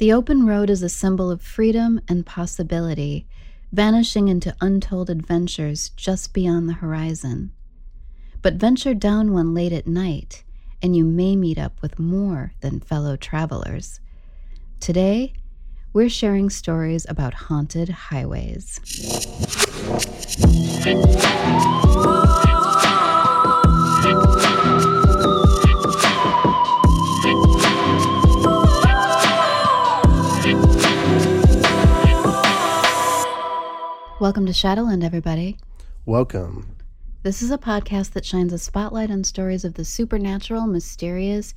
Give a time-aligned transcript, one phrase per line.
[0.00, 3.26] The open road is a symbol of freedom and possibility,
[3.70, 7.52] vanishing into untold adventures just beyond the horizon.
[8.40, 10.42] But venture down one late at night,
[10.80, 14.00] and you may meet up with more than fellow travelers.
[14.80, 15.34] Today,
[15.92, 18.80] we're sharing stories about haunted highways.
[34.20, 35.56] Welcome to Shadowland, everybody.
[36.04, 36.76] Welcome.
[37.22, 41.54] This is a podcast that shines a spotlight on stories of the supernatural, mysterious,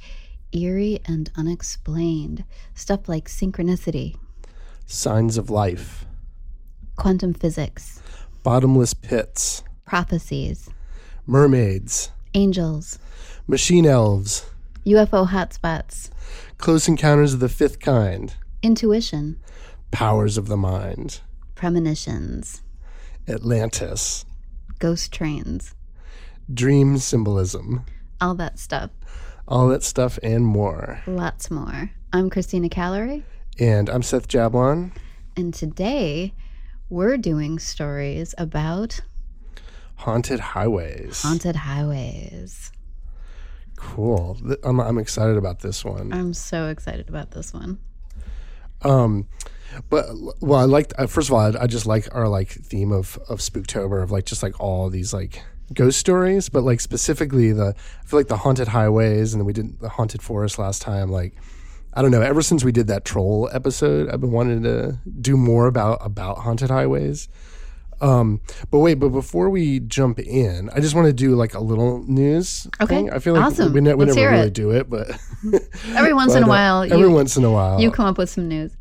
[0.54, 2.46] eerie, and unexplained.
[2.74, 4.16] Stuff like synchronicity,
[4.86, 6.06] Signs of life,
[6.96, 8.02] quantum physics,
[8.44, 10.70] bottomless pits, prophecies,
[11.28, 12.98] mermaids, angels,
[13.46, 14.46] machine elves,
[14.86, 16.12] UFO hotspots,
[16.60, 19.38] close encounters of the fifth kind, intuition,
[19.92, 21.20] powers of the mind,
[21.68, 22.62] premonitions,
[23.26, 24.26] Atlantis,
[24.80, 25.74] ghost trains,
[26.54, 27.86] dream symbolism,
[28.20, 28.90] all that stuff.
[29.48, 31.00] all that stuff and more.
[31.08, 31.90] Lots more.
[32.12, 33.24] I'm Christina Callery,
[33.58, 34.92] And I'm Seth Jablon.
[35.38, 36.34] and today
[36.90, 39.00] we're doing stories about
[39.96, 41.22] Haunted highways.
[41.22, 42.74] haunted highways.
[43.78, 44.38] Cool.
[44.66, 46.12] I'm, I'm excited about this one.
[46.12, 47.80] I'm so excited about this one.
[48.82, 49.30] Um,
[49.90, 50.08] but
[50.42, 50.94] well, I like.
[50.98, 54.12] Uh, first of all, I, I just like our like theme of of Spooktober of
[54.12, 55.42] like just like all these like
[55.74, 59.54] ghost stories, but like specifically the I feel like the haunted highways, and then we
[59.54, 61.10] did the haunted forest last time.
[61.10, 61.36] Like
[61.94, 62.22] I don't know.
[62.22, 66.40] Ever since we did that troll episode, I've been wanting to do more about about
[66.40, 67.30] haunted highways.
[68.02, 71.60] Um, but wait, but before we jump in, I just want to do like a
[71.60, 72.68] little news.
[72.82, 73.14] Okay, thing.
[73.14, 73.72] I feel like awesome.
[73.72, 74.54] we, ne- we never really it.
[74.54, 75.10] do it, but
[75.90, 78.06] Every once in a but, uh, while, every you, once in a while, you come
[78.06, 78.76] up with some news.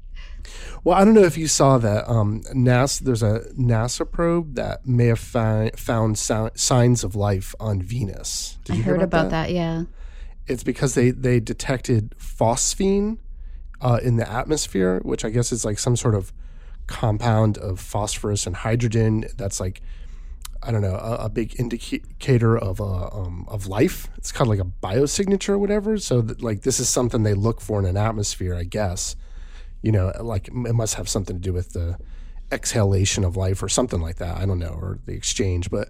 [0.85, 2.09] Well, I don't know if you saw that.
[2.09, 7.55] Um, NASA, there's a NASA probe that may have found, found sou- signs of life
[7.61, 8.59] on Venus.
[8.65, 9.53] Did I you hear heard about that?
[9.53, 9.85] Yeah.
[10.49, 13.19] It's because they they detected phosphine
[13.81, 16.33] uh, in the atmosphere, which I guess is like some sort of
[16.89, 19.27] compound of phosphorus and hydrogen.
[19.37, 19.83] That's like
[20.65, 24.09] I don't know a, a big indicator of uh, um, of life.
[24.17, 25.97] It's kind of like a biosignature or whatever.
[25.99, 29.15] So that, like this is something they look for in an atmosphere, I guess.
[29.83, 31.99] You know, like it must have something to do with the
[32.51, 34.37] exhalation of life or something like that.
[34.37, 35.71] I don't know, or the exchange.
[35.71, 35.89] But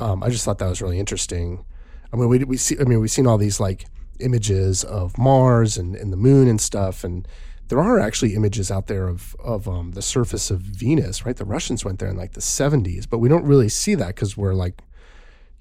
[0.00, 1.64] um, I just thought that was really interesting.
[2.12, 2.76] I mean, we we see.
[2.80, 3.86] I mean, we've seen all these like
[4.20, 7.26] images of Mars and, and the moon and stuff, and
[7.68, 11.24] there are actually images out there of of um, the surface of Venus.
[11.26, 14.08] Right, the Russians went there in like the '70s, but we don't really see that
[14.08, 14.82] because we're like,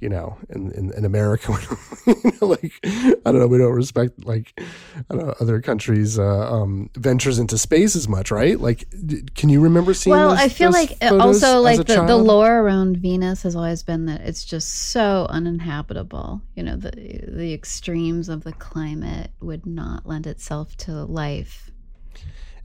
[0.03, 1.57] you know, in in, in America,
[2.05, 6.19] you know, like I don't know, we don't respect like I don't know other countries'
[6.19, 8.59] uh, um, ventures into space as much, right?
[8.59, 10.15] Like, d- can you remember seeing?
[10.15, 13.81] Well, those- I feel like uh, also like the, the lore around Venus has always
[13.81, 16.41] been that it's just so uninhabitable.
[16.55, 21.71] You know, the the extremes of the climate would not lend itself to life.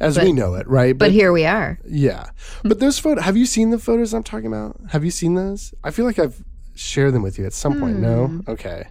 [0.01, 0.99] as but- we know it, right?
[0.99, 1.79] But here we are.
[1.87, 2.31] Yeah,
[2.65, 3.25] but those photos.
[3.25, 4.77] Have you seen the photos I'm talking about?
[4.91, 5.73] Have you seen those?
[5.85, 6.43] I feel like I've
[6.79, 7.99] shared them with you at some point.
[7.99, 8.89] No, okay.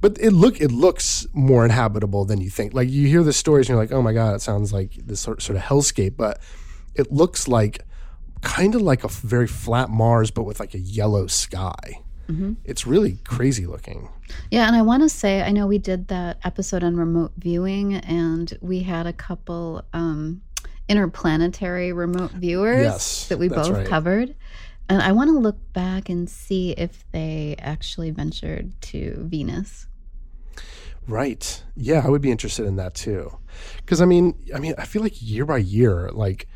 [0.00, 2.74] But it look it looks more inhabitable than you think.
[2.74, 5.20] Like you hear the stories and you're like, oh my god, it sounds like this
[5.20, 6.16] sort sort of hellscape.
[6.16, 6.38] But
[6.94, 7.80] it looks like
[8.42, 12.02] kind of like a very flat Mars, but with like a yellow sky.
[12.64, 14.08] It's really crazy looking.
[14.50, 17.94] Yeah, and I want to say, I know we did that episode on remote viewing,
[17.94, 20.42] and we had a couple um,
[20.88, 23.86] interplanetary remote viewers Yes, that we both right.
[23.86, 24.34] covered.
[24.88, 29.86] And I want to look back and see if they actually ventured to Venus.
[31.08, 31.62] Right.
[31.76, 33.38] Yeah, I would be interested in that too.
[33.86, 36.48] Cuz I mean, I mean, I feel like year by year like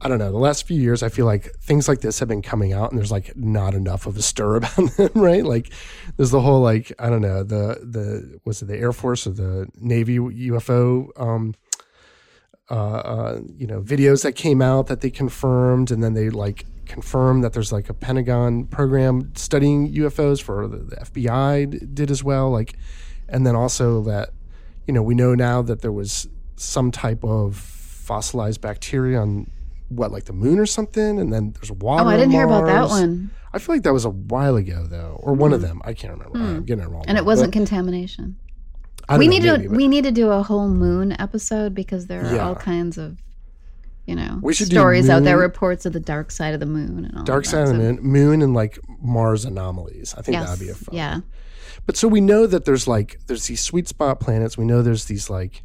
[0.00, 2.42] I don't know, the last few years I feel like things like this have been
[2.42, 5.44] coming out and there's like not enough of a stir about them, right?
[5.44, 5.72] Like
[6.16, 9.30] there's the whole like I don't know, the the was it the Air Force or
[9.30, 11.54] the Navy UFO um
[12.68, 16.66] uh, uh, you know, videos that came out that they confirmed, and then they like
[16.86, 22.22] confirmed that there's like a Pentagon program studying UFOs for the, the FBI did as
[22.24, 22.50] well.
[22.50, 22.74] Like,
[23.28, 24.30] and then also that,
[24.86, 29.50] you know, we know now that there was some type of fossilized bacteria on
[29.88, 32.04] what, like the moon or something, and then there's a water.
[32.04, 33.30] Oh, I didn't hear about that one.
[33.52, 35.80] I feel like that was a while ago though, or one of them.
[35.84, 36.38] I can't remember.
[36.38, 37.04] I'm getting it wrong.
[37.04, 37.10] Hmm.
[37.10, 38.36] And it wasn't but contamination.
[39.08, 41.14] I don't We know, need maybe, to but- we need to do a whole moon
[41.18, 42.46] episode because there are Yeah.
[42.48, 43.18] all kinds of
[44.06, 47.04] you know We should stories out there, reports of the dark side of the moon
[47.04, 47.70] and all Dark of side that.
[47.72, 50.14] of the moon, moon and like Mars anomalies.
[50.16, 50.94] I think Yes, that'd be a fun.
[50.94, 51.20] yeah.
[51.86, 54.56] But so we know that there's like there's these sweet spot planets.
[54.58, 55.62] We know there's these like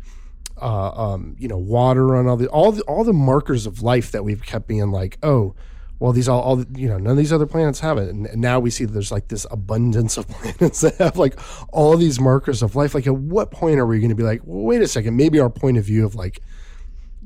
[0.61, 4.11] uh, um, you know, water on all the all the all the markers of life
[4.11, 5.55] that we've kept being like, oh,
[5.97, 8.27] well, these all, all the- you know, none of these other planets have it, and,
[8.27, 11.39] and now we see that there's like this abundance of planets that have like
[11.73, 12.94] all these markers of life.
[12.94, 15.39] Like, at what point are we going to be like, well, wait a second, maybe
[15.39, 16.41] our point of view of like,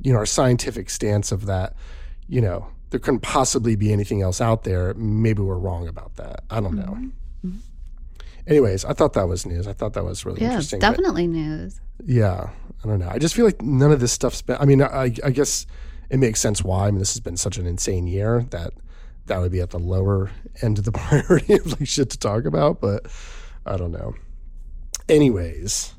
[0.05, 1.75] you know, our scientific stance of that,
[2.29, 4.93] you know, there couldn't possibly be anything else out there.
[4.93, 6.43] Maybe we're wrong about that.
[6.49, 6.83] I don't know.
[6.93, 7.47] Mm-hmm.
[7.47, 7.57] Mm-hmm.
[8.47, 9.67] Anyways, I thought that was news.
[9.67, 10.79] I thought that was really Yeah, interesting.
[10.79, 11.81] but- definitely news.
[12.05, 12.49] yeah,
[12.83, 13.09] I don't know.
[13.09, 14.57] I just feel like none of this stuff's been.
[14.59, 15.65] I mean, I, I guess
[16.11, 16.87] it makes sense why.
[16.87, 18.73] I mean, this has been such an insane year that
[19.25, 20.29] that would be at the lower
[20.61, 22.79] end of the priority of like shit to talk about.
[22.79, 23.07] But
[23.65, 24.13] I don't know.
[25.09, 25.93] Anyways,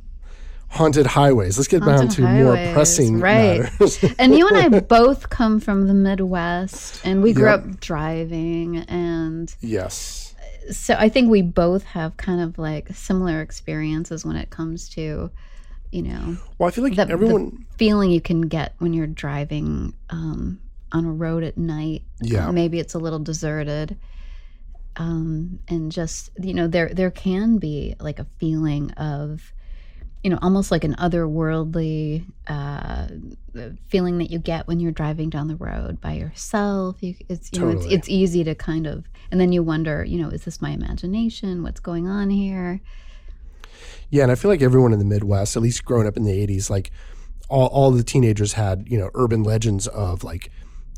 [0.77, 1.59] haunted highways.
[1.59, 3.63] Let's get down to more highways, pressing right.
[3.63, 3.99] matters.
[4.19, 7.59] And you and I both come from the Midwest, and we grew Yep.
[7.65, 10.35] up driving, and yes.
[10.71, 15.31] so I think we both have kind of like similar experiences when it comes to,
[15.91, 17.67] you know, Well, I feel like the, the everyone.
[17.79, 20.61] feeling you can get when you're driving um,
[20.93, 22.03] on a road at night.
[22.21, 22.51] Yeah.
[22.51, 23.97] maybe it's a little deserted,
[24.97, 29.53] um, and just you know, there there can be like a feeling of,
[30.27, 33.07] you know, almost like an otherworldly uh,
[33.87, 36.97] feeling that you get when you're driving down the road by yourself.
[37.01, 40.21] You, it's you know, it's it's easy to kind of, and then you wonder, you
[40.21, 41.63] know, is this my imagination?
[41.63, 42.81] What's going on here?
[44.11, 46.33] Yeah, and I feel like everyone in the Midwest, at least growing up in the
[46.33, 46.91] '80s, like
[47.49, 50.51] all, all the teenagers had, you know, urban legends of like,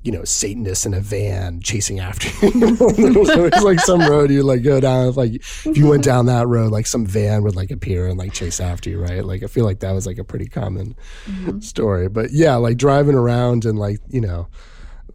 [0.05, 2.77] you know, Satanists in a van chasing after you.
[2.79, 5.12] was like some road you like go down.
[5.12, 8.33] Like if you went down that road, like some van would like appear and like
[8.33, 9.25] chase after you, right?
[9.25, 10.97] Like I feel like that was like a pretty common
[11.27, 11.61] mm-hmm.
[11.61, 12.09] story.
[12.09, 14.49] But yeah, like driving around and like you know,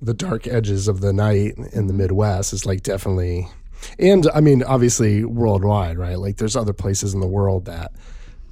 [0.02, 3.48] the dark edges of the night in the Midwest is like definitely.
[4.00, 6.18] And I mean, obviously worldwide, right?
[6.18, 7.92] Like, there's other places in the world that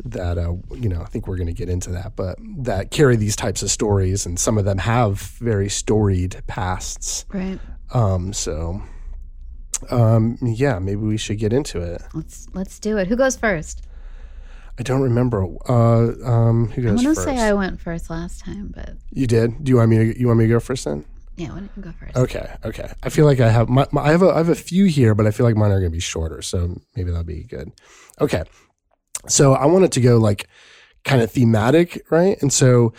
[0.06, 1.02] that uh, you know.
[1.02, 4.26] I think we're going to get into that, but that carry these types of stories,
[4.26, 7.26] and some of them have very storied pasts.
[7.30, 7.60] Right.
[7.94, 8.82] Um, so,
[9.90, 12.02] um, yeah, maybe we should get into it.
[12.14, 13.08] Let's let's do it.
[13.08, 13.86] Who goes first?
[14.80, 15.46] I don't remember.
[15.68, 19.28] Uh, um, who I goes want to say I went first last time, but you
[19.28, 19.64] did.
[19.64, 19.98] Do you want me?
[19.98, 21.06] To, you want me to go first then?
[21.42, 22.16] yeah, why don't you go first?
[22.16, 22.92] Okay, okay.
[23.04, 25.16] I feel like I have my, my I have a I have a few here,
[25.16, 27.72] but I feel like mine are going to be shorter, so maybe that'll be good.
[28.20, 28.44] Okay,
[29.28, 30.48] so I wanted to go like
[31.04, 32.42] kind of thematic, right?
[32.42, 32.94] And so,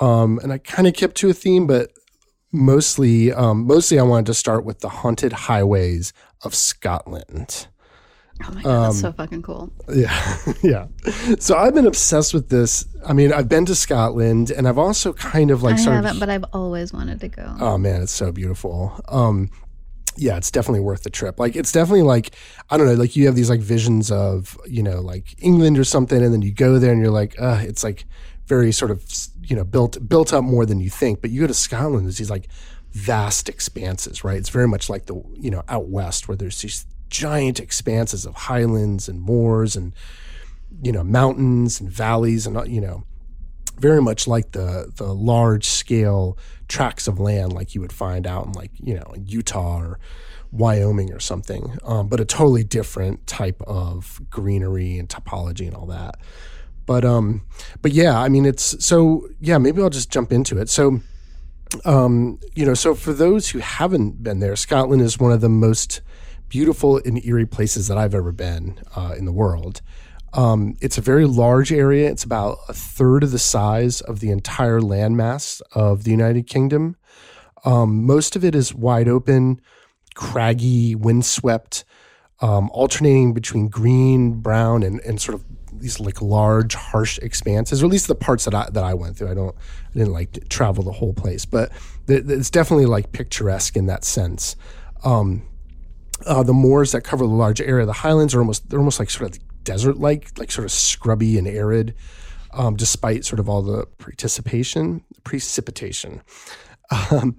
[0.00, 1.90] um, and I kind of kept to a theme, but
[2.52, 6.12] mostly, um, mostly I wanted to start with the haunted highways
[6.44, 7.68] of Scotland.
[8.44, 9.72] Oh my god, that's Um, so fucking cool.
[9.92, 10.86] Yeah, yeah.
[11.40, 12.86] So I've been obsessed with this.
[13.06, 16.20] I mean, I've been to Scotland, and I've also kind of like I started haven't,
[16.20, 17.56] but I've always wanted to go.
[17.58, 19.00] Oh man, it's so beautiful.
[19.08, 19.50] Um,
[20.16, 21.38] yeah, it's definitely worth the trip.
[21.38, 22.34] Like, it's definitely like
[22.70, 25.84] I don't know, like you have these like visions of you know like England or
[25.84, 28.04] something, and then you go there and you're like, uh, it's like
[28.46, 29.04] very sort of
[29.42, 31.20] you know built built up more than you think.
[31.20, 32.48] But you go to Scotland, there's these like
[32.92, 34.36] vast expanses, right?
[34.38, 38.34] It's very much like the you know out west where there's these giant expanses of
[38.34, 39.94] highlands and moors and
[40.82, 43.04] you know mountains and valleys and uh, you know
[43.78, 46.36] very much like the the large scale
[46.68, 49.98] tracts of land like you would find out in like you know Utah or
[50.50, 55.86] Wyoming or something, um, but a totally different type of greenery and topology and all
[55.86, 56.16] that.
[56.86, 57.42] But um,
[57.82, 59.58] but yeah, I mean it's so yeah.
[59.58, 60.68] Maybe I'll just jump into it.
[60.68, 61.00] So
[61.84, 65.48] um, you know, so for those who haven't been there, Scotland is one of the
[65.48, 66.00] most
[66.48, 69.82] beautiful and eerie places that I've ever been uh, in the world.
[70.34, 72.10] Um, it's a very large area.
[72.10, 76.96] It's about a third of the size of the entire landmass of the United Kingdom.
[77.64, 79.60] Um, most of it is wide open,
[80.14, 81.84] craggy, windswept,
[82.40, 87.86] um, alternating between green, brown, and, and sort of these like large, harsh expanses, or
[87.86, 89.30] at least the parts that I that I went through.
[89.30, 89.54] I don't,
[89.90, 91.72] I didn't like travel the whole place, but
[92.06, 94.56] th- it's definitely like picturesque in that sense.
[95.04, 95.42] Um,
[96.26, 98.98] uh, the moors that cover the large area, of the highlands are almost they're almost
[98.98, 101.94] like sort of desert like, like sort of scrubby and arid,
[102.54, 106.22] um, despite sort of all the participation, precipitation.
[107.10, 107.36] Um,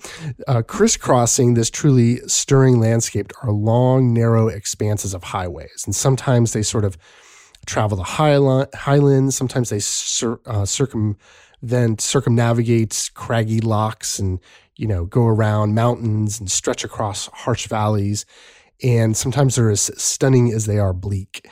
[0.48, 6.62] uh, crisscrossing this truly stirring landscape are long, narrow expanses of highways, and sometimes they
[6.62, 7.00] sort of
[7.66, 9.36] travel the highland, highlands.
[9.36, 14.40] Sometimes they cir- uh, circumnavigate craggy lochs, and
[14.76, 18.28] you know go around mountains and stretch across harsh valleys.
[18.84, 21.50] And sometimes they're as stunning as they are bleak.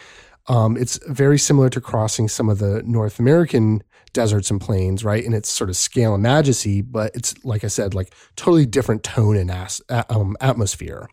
[0.48, 5.24] Um, it's very similar to crossing some of the North American deserts and plains, right?
[5.24, 9.04] In its sort of scale and majesty, but it's like I said, like totally different
[9.04, 11.10] tone and as, um, atmosphere.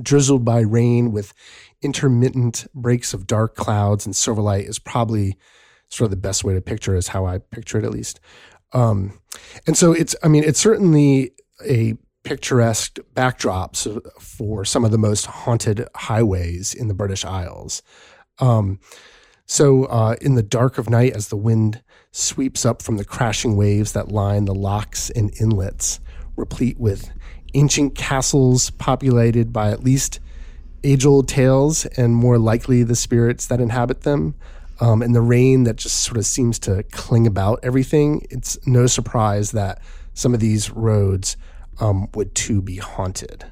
[0.00, 1.32] Drizzled by rain with
[1.80, 5.36] intermittent breaks of dark clouds and silver light is probably
[5.88, 8.20] sort of the best way to picture is how I picture it at least.
[8.72, 9.20] Um,
[9.66, 11.32] and so it's, I mean, it's certainly
[11.66, 13.76] a picturesque backdrop
[14.18, 17.82] for some of the most haunted highways in the British Isles.
[18.38, 18.80] Um,
[19.46, 23.56] so, uh, in the dark of night, as the wind sweeps up from the crashing
[23.56, 26.00] waves that line the lochs and inlets,
[26.36, 27.10] replete with
[27.54, 30.20] ancient castles populated by at least
[30.82, 34.34] age old tales and more likely the spirits that inhabit them,
[34.80, 38.86] um, and the rain that just sort of seems to cling about everything, it's no
[38.86, 39.80] surprise that
[40.14, 41.36] some of these roads
[41.80, 43.46] um, would too be haunted.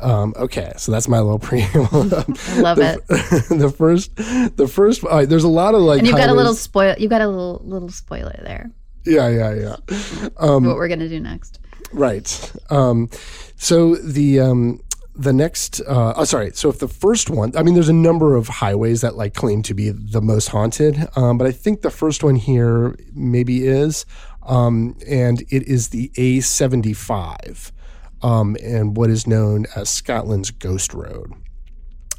[0.00, 1.86] Um, okay, so that's my little preamble.
[1.92, 3.48] I love the, it.
[3.58, 5.04] the first, the first.
[5.04, 5.98] Uh, there's a lot of like.
[5.98, 6.32] And you got highways.
[6.32, 6.94] a little spoil.
[6.98, 8.70] You got a little little spoiler there.
[9.04, 10.28] Yeah, yeah, yeah.
[10.36, 11.58] Um, what we're gonna do next?
[11.92, 12.52] Right.
[12.70, 13.08] Um,
[13.56, 14.80] so the um,
[15.14, 15.80] the next.
[15.82, 16.50] Uh, oh, sorry.
[16.52, 19.62] So if the first one, I mean, there's a number of highways that like claim
[19.62, 24.04] to be the most haunted, um, but I think the first one here maybe is,
[24.42, 27.72] um, and it is the A75
[28.22, 31.32] um, and what is known as Scotland's Ghost Road.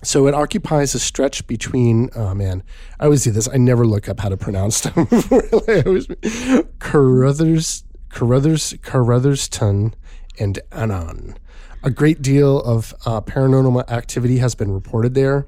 [0.03, 2.63] So it occupies a stretch between, oh man,
[2.99, 3.47] I always do this.
[3.47, 5.07] I never look up how to pronounce them.
[5.11, 9.93] I Carruthers, Carruthers, Carrutherstown
[10.39, 11.37] and Annan.
[11.83, 15.47] A great deal of uh, paranormal activity has been reported there,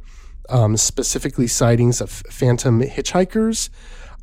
[0.49, 3.69] um, specifically sightings of phantom hitchhikers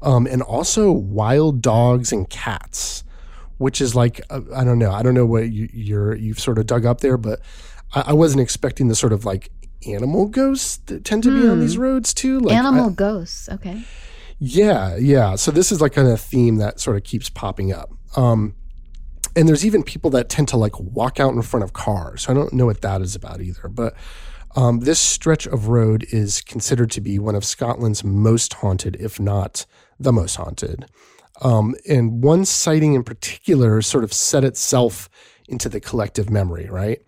[0.02, 3.04] um, and also wild dogs and cats
[3.60, 4.90] which is like uh, I don't know.
[4.90, 7.40] I don't know what you, you're you've sort of dug up there, but
[7.92, 9.50] I, I wasn't expecting the sort of like
[9.86, 11.42] animal ghosts that tend to mm.
[11.42, 12.40] be on these roads too.
[12.40, 13.82] Like animal I, ghosts, okay.
[14.38, 15.36] Yeah, yeah.
[15.36, 17.90] So this is like kind of a theme that sort of keeps popping up.
[18.16, 18.54] Um,
[19.36, 22.22] and there's even people that tend to like walk out in front of cars.
[22.22, 23.68] So I don't know what that is about either.
[23.68, 23.94] But
[24.56, 29.20] um, this stretch of road is considered to be one of Scotland's most haunted, if
[29.20, 29.66] not
[29.98, 30.86] the most haunted.
[31.40, 35.08] Um, and one sighting in particular sort of set itself
[35.48, 37.00] into the collective memory, right?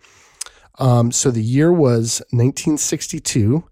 [0.79, 3.63] Um, so the year was 1962.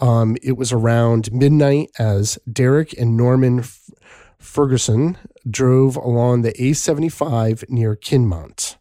[0.00, 3.90] Um, it was around midnight as Derek and Norman F-
[4.38, 5.16] Ferguson
[5.48, 8.76] drove along the A75 near Kinmount.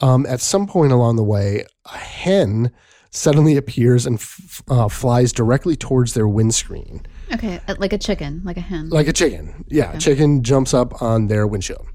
[0.00, 2.72] Um, at some point along the way, a hen
[3.10, 7.06] suddenly appears and f- uh, flies directly towards their windscreen.
[7.32, 8.88] Okay, uh, like a chicken, like a hen.
[8.88, 9.64] Like a chicken.
[9.68, 9.98] Yeah, okay.
[9.98, 11.86] chicken jumps up on their windshield.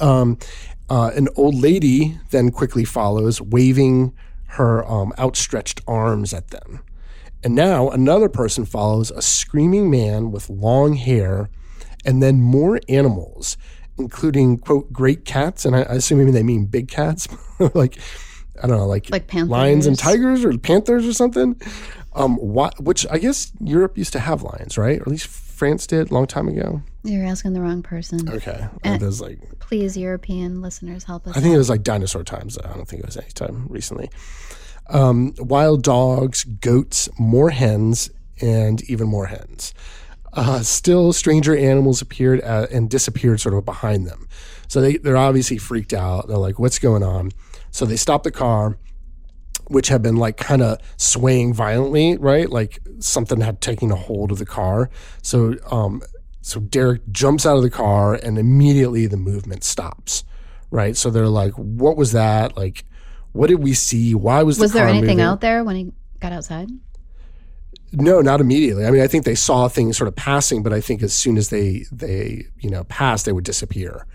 [0.00, 0.38] Um,
[0.90, 4.12] uh, an old lady then quickly follows, waving
[4.48, 6.80] her um, outstretched arms at them.
[7.42, 11.48] And now another person follows, a screaming man with long hair,
[12.04, 13.56] and then more animals,
[13.98, 15.64] including, quote, great cats.
[15.64, 17.26] And I, I assume maybe they mean big cats,
[17.74, 17.98] like,
[18.62, 19.50] I don't know, like, like panthers.
[19.50, 21.60] lions and tigers or panthers or something.
[22.14, 24.98] Um, what, which I guess Europe used to have lions, right?
[24.98, 26.82] Or at least France did a long time ago.
[27.04, 28.28] You're asking the wrong person.
[28.28, 31.36] Okay, uh, there's like please, European listeners, help us.
[31.36, 31.54] I think out.
[31.54, 32.58] it was like dinosaur times.
[32.58, 34.10] I don't think it was any time recently.
[34.88, 39.72] Um, wild dogs, goats, more hens, and even more hens.
[40.34, 44.28] Uh, still, stranger animals appeared at, and disappeared sort of behind them.
[44.68, 46.28] So they, they're obviously freaked out.
[46.28, 47.32] They're like, what's going on?
[47.70, 48.78] So they stop the car
[49.72, 52.48] which had been like kind of swaying violently, right?
[52.48, 54.90] Like something had taken a hold of the car.
[55.22, 56.02] So, um,
[56.42, 60.24] so Derek jumps out of the car and immediately the movement stops,
[60.70, 60.96] right?
[60.96, 62.56] So they're like, "What was that?
[62.56, 62.84] Like,
[63.32, 64.14] what did we see?
[64.14, 65.20] Why was the was there anything moving?
[65.20, 66.68] out there when he got outside?"
[67.92, 68.86] No, not immediately.
[68.86, 71.36] I mean, I think they saw things sort of passing, but I think as soon
[71.36, 74.06] as they they you know passed, they would disappear,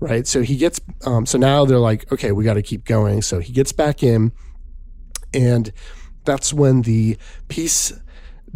[0.00, 0.26] right?
[0.26, 3.22] So he gets um, so now they're like, okay, we got to keep going.
[3.22, 4.32] So he gets back in
[5.32, 5.72] and
[6.24, 7.16] that's when the
[7.48, 7.92] piece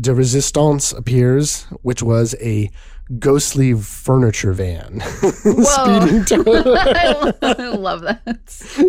[0.01, 2.71] de resistance appears, which was a
[3.19, 6.25] ghostly furniture van speeding
[7.43, 8.41] I love that.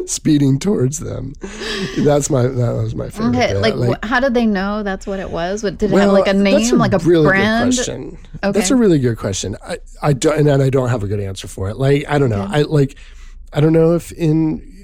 [0.05, 1.33] speeding towards them.
[1.97, 3.35] That's my that was my favorite.
[3.35, 5.63] Okay, like, like, how did they know that's what it was?
[5.63, 7.71] What, did it well, have like a name, a like a really brand?
[7.71, 8.17] Good question.
[8.41, 8.51] Okay.
[8.57, 9.57] That's a really good question.
[9.61, 11.75] I, I don't and I don't have a good answer for it.
[11.75, 12.47] Like I don't know.
[12.49, 12.95] I like
[13.51, 14.74] I don't know if in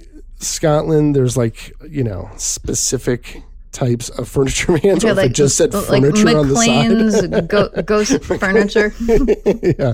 [0.41, 5.36] Scotland, there's like you know specific types of furniture vans, okay, or like, if it
[5.36, 7.48] just said furniture on the side.
[7.48, 8.93] go, ghost furniture.
[9.79, 9.93] yeah,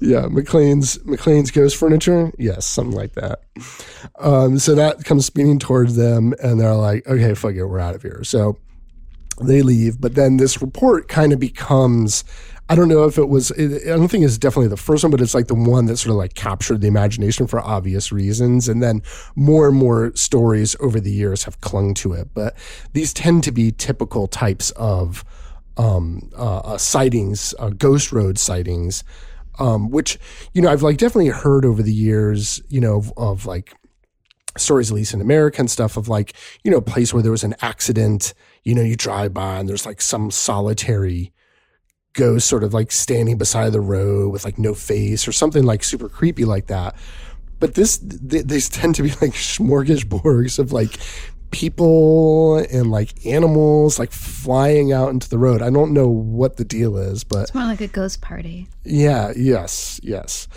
[0.00, 0.26] yeah.
[0.28, 2.32] McLean's McLean's ghost furniture.
[2.38, 3.40] Yes, something like that.
[4.18, 7.94] Um, so that comes speeding towards them, and they're like, "Okay, fuck it, we're out
[7.94, 8.58] of here." So
[9.40, 12.24] they leave, but then this report kind of becomes
[12.68, 15.20] I don't know if it was, I don't think it's definitely the first one, but
[15.20, 18.68] it's like the one that sort of like captured the imagination for obvious reasons.
[18.68, 19.02] And then
[19.36, 22.30] more and more stories over the years have clung to it.
[22.34, 22.56] But
[22.92, 25.24] these tend to be typical types of
[25.76, 29.04] um, uh, uh, sightings, uh, ghost road sightings,
[29.58, 30.18] um, which
[30.52, 33.74] you know I've like definitely heard over the years, you know, of, of like
[34.56, 37.32] stories, at least in America and stuff, of like you know, a place where there
[37.32, 38.34] was an accident.
[38.64, 41.32] You know, you drive by and there's like some solitary
[42.16, 45.84] ghost sort of like standing beside the road with like no face or something like
[45.84, 46.96] super creepy like that.
[47.60, 50.98] But this, th- these tend to be like smorgasbords of like
[51.50, 55.62] people and like animals like flying out into the road.
[55.62, 58.68] I don't know what the deal is, but it's more like a ghost party.
[58.84, 60.48] Yeah, yes, yes.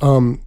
[0.00, 0.42] Um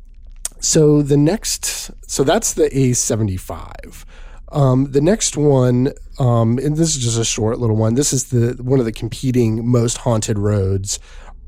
[0.59, 4.05] so the next so that's the A75.
[4.51, 7.95] Um, the next one, um, and this is just a short little one.
[7.95, 10.99] This is the one of the competing most haunted roads,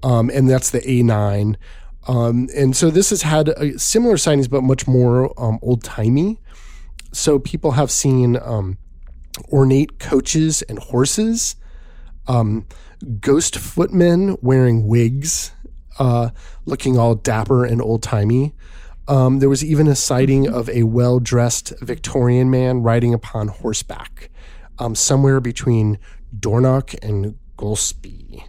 [0.03, 1.55] um, and that's the A9.
[2.07, 6.39] Um, and so this has had a similar sightings, but much more um, old timey.
[7.12, 8.77] So people have seen um,
[9.51, 11.55] ornate coaches and horses,
[13.19, 15.51] ghost footmen wearing wigs,
[16.00, 16.29] uh,
[16.65, 18.53] looking all dapper and old timey.
[19.07, 24.29] Um, there was even a sighting of a well dressed Victorian man riding upon horseback
[24.79, 26.00] um, somewhere between
[26.38, 28.43] Dornoch and Golspie.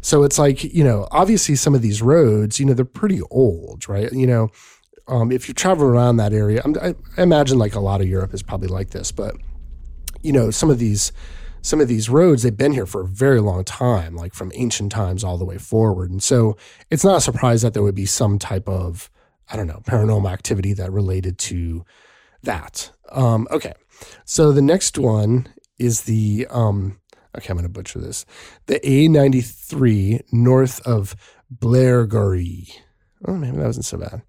[0.00, 3.88] So it's like, you know, obviously some of these roads, you know, they're pretty old,
[3.88, 4.10] right?
[4.12, 4.48] You know,
[5.08, 8.32] um, if you travel around that area, I, I imagine like a lot of Europe
[8.32, 9.34] is probably like this, but,
[10.22, 11.12] you know, some of these
[11.60, 14.92] some of these roads they've been here for a very long time like from ancient
[14.92, 16.56] times all the way forward and so
[16.88, 19.10] it's not a surprise that there would be some type of
[19.50, 21.84] I don't know, paranormal activity that related to
[22.42, 22.90] that.
[23.10, 23.72] Um, okay.
[24.24, 27.00] So the next one is the, um,
[27.36, 28.24] okay, I'm going to butcher this.
[28.66, 31.16] The A93 north of
[31.54, 32.70] Blairgowrie.
[33.26, 34.22] Oh, maybe that wasn't so bad.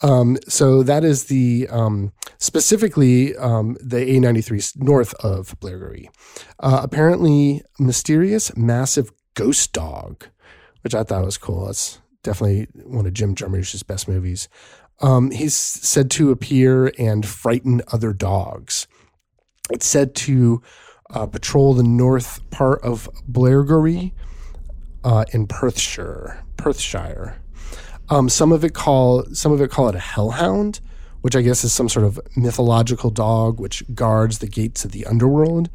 [0.00, 6.08] Um, so that is the um, specifically um, the A93 north of Blairgowrie.
[6.60, 10.26] Uh, apparently, mysterious, massive ghost dog,
[10.82, 11.66] which I thought was cool.
[11.66, 14.50] That's definitely one of Jim Jarmusch's best movies.
[15.00, 18.86] Um, he's said to appear and frighten other dogs.
[19.70, 20.60] It's said to
[21.08, 24.12] uh, patrol the north part of Blairgowrie
[25.04, 26.44] uh, in Perthshire.
[26.58, 27.36] Perthshire.
[28.10, 30.80] Um, some of it call some of it call it a hellhound,
[31.22, 35.06] which I guess is some sort of mythological dog which guards the gates of the
[35.06, 35.70] underworld.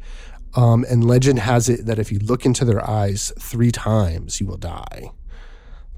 [0.54, 4.46] Um, and legend has it that if you look into their eyes three times, you
[4.46, 5.10] will die.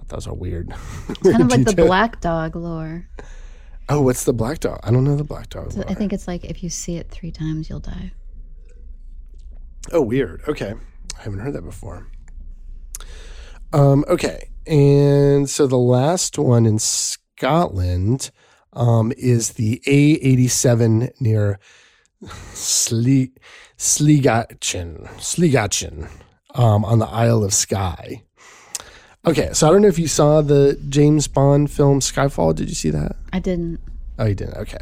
[0.09, 0.71] That are a weird.
[1.23, 3.09] kind of like the black dog lore.
[3.89, 4.81] Oh, what's the black dog?
[4.83, 5.73] I don't know the black dog.
[5.73, 8.13] So I think it's like if you see it three times, you'll die.
[9.93, 10.43] Oh, weird.
[10.49, 10.75] Okay,
[11.19, 12.09] I haven't heard that before.
[13.73, 18.31] Um, okay, and so the last one in Scotland
[18.73, 21.59] um, is the A87 near
[22.25, 23.33] Sle-
[23.79, 26.09] Sligatchin, Sligatchin
[26.55, 28.23] um, on the Isle of Skye.
[29.27, 32.55] Okay, so I don't know if you saw the James Bond film Skyfall.
[32.55, 33.17] Did you see that?
[33.33, 33.81] I didn't.
[34.21, 34.57] Oh, you didn't.
[34.57, 34.79] Okay,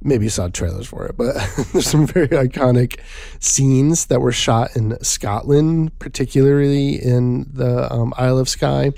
[0.00, 1.34] maybe you saw trailers for it, but
[1.72, 2.98] there's some very iconic
[3.38, 8.92] scenes that were shot in Scotland, particularly in the um, Isle of Skye.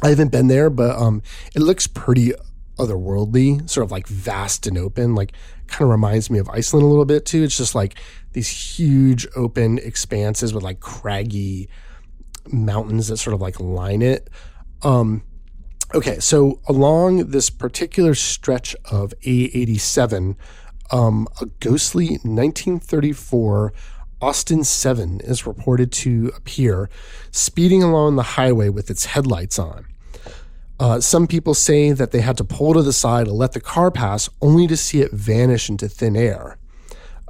[0.00, 1.22] I haven't been there, but um,
[1.56, 2.32] it looks pretty
[2.78, 5.16] otherworldly, sort of like vast and open.
[5.16, 5.32] Like,
[5.66, 7.42] kind of reminds me of Iceland a little bit too.
[7.42, 7.96] It's just like
[8.32, 11.68] these huge open expanses with like craggy
[12.52, 14.28] mountains that sort of like line it.
[14.82, 15.22] Um,
[15.94, 20.36] okay, so along this particular stretch of A87,
[20.90, 23.72] um, a ghostly 1934
[24.20, 26.90] Austin 7 is reported to appear
[27.30, 29.86] speeding along the highway with its headlights on.
[30.80, 33.60] Uh, some people say that they had to pull to the side to let the
[33.60, 36.58] car pass only to see it vanish into thin air.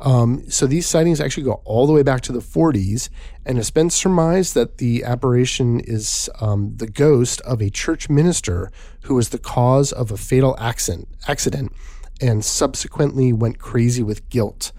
[0.00, 3.08] Um, so these sightings actually go all the way back to the 40s,
[3.44, 8.70] and it's been surmised that the apparition is um, the ghost of a church minister
[9.02, 11.72] who was the cause of a fatal accident, accident
[12.20, 14.72] and subsequently went crazy with guilt,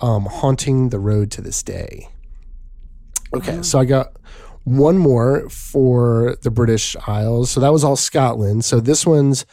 [0.00, 2.08] um, haunting the road to this day.
[3.34, 4.12] Okay, so I got
[4.64, 7.50] one more for the British Isles.
[7.50, 8.64] So that was all Scotland.
[8.64, 9.46] So this one's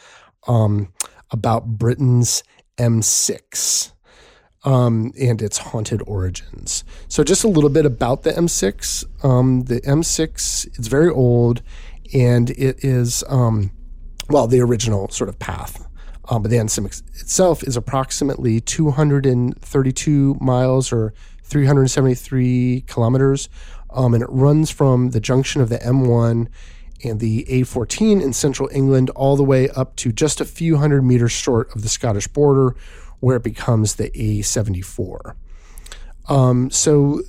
[0.46, 0.92] um,
[1.30, 2.42] about Britain's
[2.78, 3.93] M6
[4.64, 6.84] um, and its haunted origins.
[7.08, 9.04] So, just a little bit about the M6.
[9.24, 11.62] Um, the M6, it's very old,
[12.12, 13.70] and it is, um,
[14.28, 15.86] well, the original sort of path.
[16.28, 23.50] Um, but the M6 itself is approximately 232 miles or 373 kilometers,
[23.90, 26.48] um, and it runs from the junction of the M1
[27.04, 31.02] and the A14 in central England all the way up to just a few hundred
[31.02, 32.74] meters short of the Scottish border,
[33.24, 35.34] where it becomes the A74.
[36.28, 37.22] Um, so,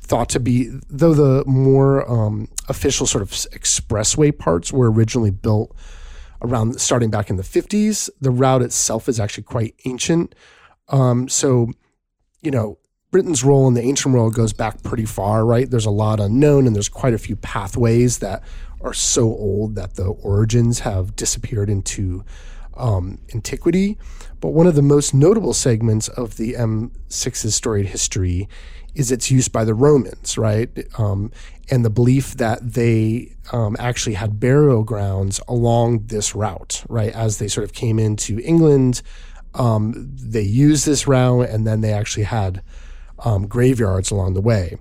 [0.00, 5.74] thought to be, though the more um, official sort of expressway parts were originally built
[6.42, 10.34] around starting back in the 50s, the route itself is actually quite ancient.
[10.88, 11.72] Um, so,
[12.40, 12.78] you know,
[13.10, 15.68] Britain's role in the ancient world goes back pretty far, right?
[15.68, 18.42] There's a lot unknown, and there's quite a few pathways that
[18.80, 22.24] are so old that the origins have disappeared into
[22.76, 23.98] um, antiquity.
[24.42, 28.48] But one of the most notable segments of the M6's storied history
[28.92, 30.68] is its use by the Romans, right?
[30.98, 31.30] Um,
[31.70, 37.14] and the belief that they um, actually had burial grounds along this route, right?
[37.14, 39.00] As they sort of came into England,
[39.54, 42.62] um, they used this route, and then they actually had
[43.24, 44.76] um, graveyards along the way.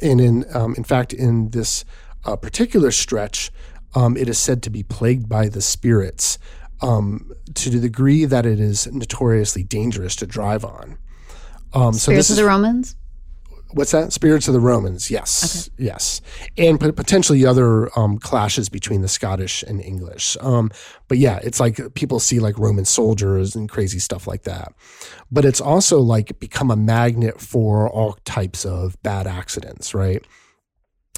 [0.00, 1.84] And in um, in fact, in this
[2.24, 3.50] uh, particular stretch,
[3.96, 6.38] um, it is said to be plagued by the spirits
[6.80, 10.98] um, to the degree that it is notoriously dangerous to drive on.
[11.72, 12.96] Um, so this is the Romans.
[13.72, 14.14] What's that?
[14.14, 15.10] Spirits of the Romans.
[15.10, 15.84] Yes, okay.
[15.84, 16.22] yes,
[16.56, 20.38] and potentially other um, clashes between the Scottish and English.
[20.40, 20.70] Um,
[21.06, 24.72] but yeah, it's like people see like Roman soldiers and crazy stuff like that.
[25.30, 30.24] But it's also like become a magnet for all types of bad accidents, right?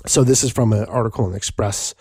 [0.07, 1.95] So this is from an article in Express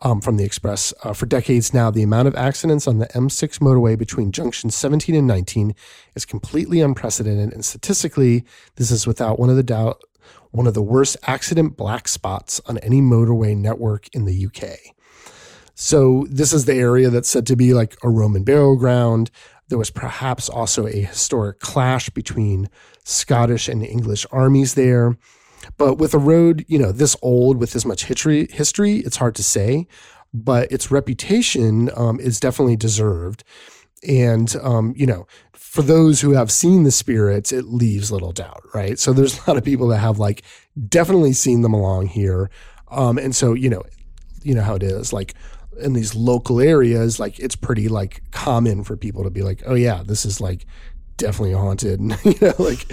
[0.00, 0.92] um, from the Express.
[1.02, 5.14] Uh, for decades now, the amount of accidents on the M6 motorway between junctions 17
[5.14, 5.74] and 19
[6.14, 8.44] is completely unprecedented, and statistically,
[8.76, 10.02] this is without one of the doubt
[10.50, 14.94] one of the worst accident black spots on any motorway network in the UK.
[15.74, 19.30] So this is the area that's said to be like a Roman burial ground.
[19.68, 22.68] There was perhaps also a historic clash between
[23.04, 25.16] Scottish and English armies there.
[25.76, 29.34] But with a road, you know, this old with this much history, history, it's hard
[29.36, 29.86] to say.
[30.34, 33.44] But its reputation um, is definitely deserved.
[34.06, 38.62] And um, you know, for those who have seen the spirits, it leaves little doubt,
[38.74, 38.98] right?
[38.98, 40.42] So there's a lot of people that have like
[40.88, 42.50] definitely seen them along here.
[42.90, 43.82] Um, and so, you know,
[44.42, 45.34] you know how it is, like
[45.80, 49.74] in these local areas, like it's pretty like common for people to be like, oh
[49.74, 50.66] yeah, this is like
[51.18, 52.90] definitely haunted you know like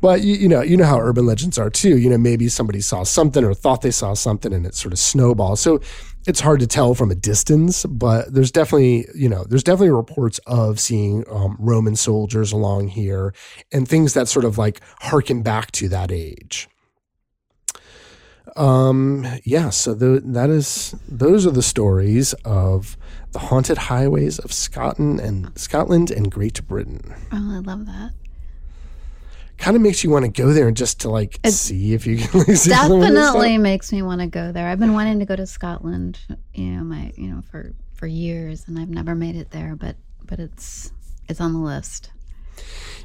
[0.00, 1.98] but you, you know you know how urban legends are too.
[1.98, 4.98] You know maybe somebody saw something or thought they saw something and it sort of
[4.98, 5.80] snowballs so
[6.26, 10.38] it's hard to tell from a distance but there's definitely you know there's definitely reports
[10.46, 13.34] of seeing um, roman soldiers along here
[13.72, 16.68] and things that sort of like harken back to that age
[18.56, 22.96] um yeah so the, that is those are the stories of
[23.34, 27.14] the haunted highways of Scotland and Scotland and Great Britain.
[27.32, 28.12] Oh, I love that.
[29.58, 32.06] Kind of makes you want to go there and just to like it see if
[32.06, 32.40] you can.
[32.46, 34.68] Like, definitely makes me want to go there.
[34.68, 36.18] I've been wanting to go to Scotland,
[36.54, 39.96] you know, my you know for for years, and I've never made it there, but
[40.24, 40.92] but it's
[41.28, 42.10] it's on the list.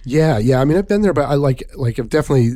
[0.05, 0.61] Yeah, yeah.
[0.61, 2.51] I mean, I've been there, but I like like I've definitely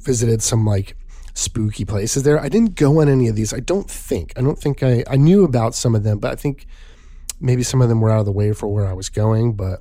[0.00, 0.96] visited some like
[1.34, 2.40] spooky places there.
[2.40, 3.52] I didn't go on any of these.
[3.52, 4.32] I don't think.
[4.36, 6.66] I don't think I I knew about some of them, but I think
[7.40, 9.80] maybe some of them were out of the way for where I was going, but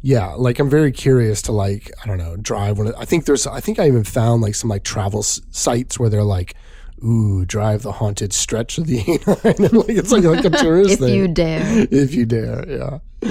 [0.00, 3.46] yeah, like I'm very curious to like I don't know drive when I think there's
[3.46, 6.54] I think I even found like some like travel s- sites where they're like
[7.02, 10.98] ooh drive the haunted stretch of the A9 like it's like like a tourist if
[11.00, 11.14] thing.
[11.14, 13.30] you dare if you dare yeah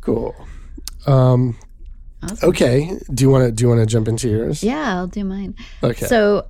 [0.00, 0.34] cool
[1.06, 1.56] um
[2.22, 2.48] awesome.
[2.48, 5.24] okay do you want to do you want to jump into yours yeah I'll do
[5.24, 6.46] mine okay so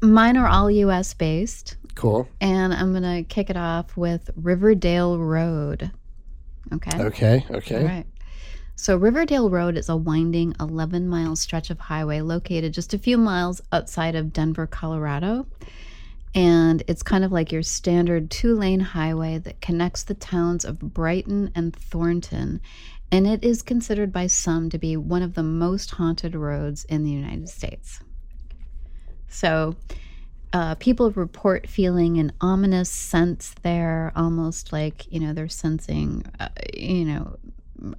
[0.00, 1.14] mine are all U.S.
[1.14, 2.28] based Cool.
[2.42, 5.90] And I'm going to kick it off with Riverdale Road.
[6.72, 7.02] Okay.
[7.02, 7.46] Okay.
[7.50, 7.78] Okay.
[7.78, 8.06] All right.
[8.78, 13.16] So, Riverdale Road is a winding 11 mile stretch of highway located just a few
[13.16, 15.46] miles outside of Denver, Colorado.
[16.34, 20.78] And it's kind of like your standard two lane highway that connects the towns of
[20.78, 22.60] Brighton and Thornton.
[23.12, 27.04] And it is considered by some to be one of the most haunted roads in
[27.04, 28.00] the United States.
[29.28, 29.76] So,
[30.52, 36.48] uh, people report feeling an ominous sense there, almost like, you know, they're sensing, uh,
[36.74, 37.38] you know,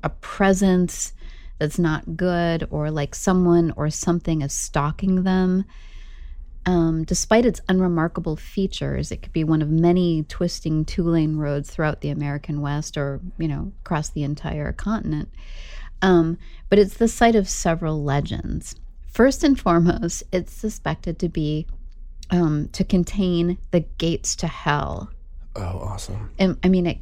[0.04, 1.13] a presence
[1.60, 5.65] that's not good or like someone or something is stalking them.
[6.67, 11.69] Um, despite its unremarkable features, it could be one of many twisting two lane roads
[11.69, 15.30] throughout the American West or, you know, across the entire continent.
[16.01, 16.38] Um,
[16.69, 18.75] but it's the site of several legends.
[19.08, 21.67] First and foremost, it's suspected to be
[22.32, 25.10] um, to contain the gates to hell.
[25.56, 26.32] Oh, awesome!
[26.38, 26.97] And I mean, it.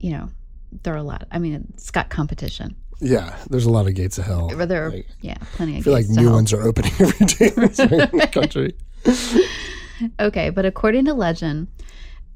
[0.00, 0.30] You know,
[0.82, 1.28] there are a lot.
[1.30, 2.74] I mean, it's got competition.
[3.00, 4.48] Yeah, there's a lot of gates of hell.
[4.48, 5.80] There, are, like, yeah, plenty of.
[5.80, 6.32] I feel like new hell.
[6.32, 8.74] ones are opening every day in the country.
[10.20, 11.68] okay, but according to legend,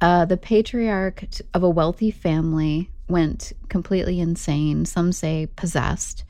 [0.01, 4.85] uh, the patriarch of a wealthy family went completely insane.
[4.85, 6.25] Some say possessed,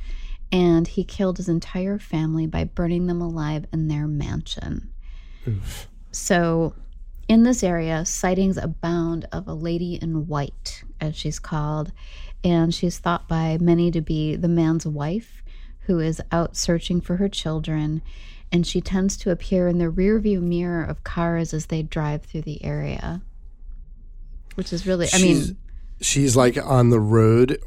[0.51, 4.90] and he killed his entire family by burning them alive in their mansion.
[5.46, 5.88] Oof.
[6.12, 6.74] So,
[7.29, 11.92] in this area, sightings abound of a lady in white, as she's called,
[12.42, 15.42] and she's thought by many to be the man's wife
[15.81, 18.03] who is out searching for her children.
[18.51, 22.43] And she tends to appear in the rearview mirror of cars as they drive through
[22.43, 23.21] the area,
[24.55, 25.57] which is really, I mean,
[26.01, 27.59] she's like on the road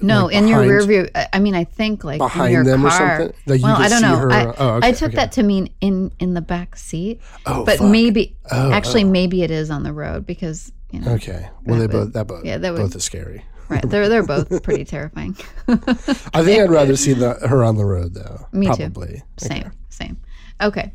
[0.00, 1.08] no, like in your rear view.
[1.32, 3.18] I- mean, I think like in behind your them or car.
[3.20, 3.36] something?
[3.46, 4.16] Like well, I don't know.
[4.16, 5.16] her- I, oh, okay, I took okay.
[5.16, 7.88] that to mean in in the back seat, Oh, but fuck.
[7.90, 9.08] maybe Oh, actually oh.
[9.08, 11.48] maybe it is on the road because you know Okay.
[11.64, 13.44] Well, they both that both yeah, that would- both is scary.
[13.68, 15.36] right they're they're both pretty terrifying.
[15.68, 18.46] I think I'd rather see the, her on the road though.
[18.52, 18.76] Me too.
[18.90, 19.22] Probably.
[19.38, 20.18] Same, same.
[20.60, 20.92] Okay.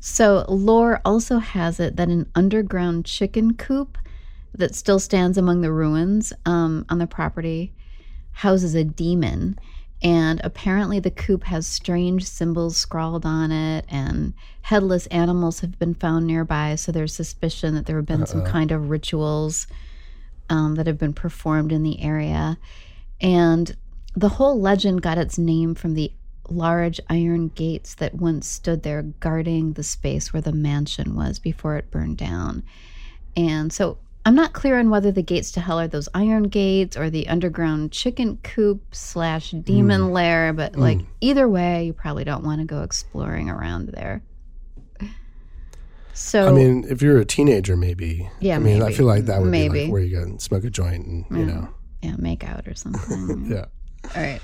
[0.00, 3.98] So lore also has it that an underground chicken coop
[4.54, 7.72] that still stands among the ruins um, on the property
[8.32, 9.58] houses a demon.
[10.02, 15.94] And apparently, the coop has strange symbols scrawled on it, and headless animals have been
[15.94, 16.74] found nearby.
[16.74, 19.68] So there's suspicion that there have been some kind of rituals
[20.50, 22.58] um, that have been performed in the area.
[23.20, 23.76] And
[24.16, 26.12] the whole legend got its name from the
[26.52, 31.76] large iron gates that once stood there guarding the space where the mansion was before
[31.76, 32.62] it burned down.
[33.36, 36.96] And so I'm not clear on whether the gates to hell are those iron gates
[36.96, 40.12] or the underground chicken coop slash demon hmm.
[40.12, 40.80] lair, but hmm.
[40.80, 44.22] like either way, you probably don't want to go exploring around there.
[46.14, 48.28] So I mean, if you're a teenager, maybe.
[48.38, 49.84] Yeah, I mean, I feel like that would be Maybe.
[49.84, 51.68] like where you go and smoke a joint, and you know,
[52.02, 53.46] yeah, make out or something.
[53.50, 53.64] yeah.
[54.14, 54.40] All right.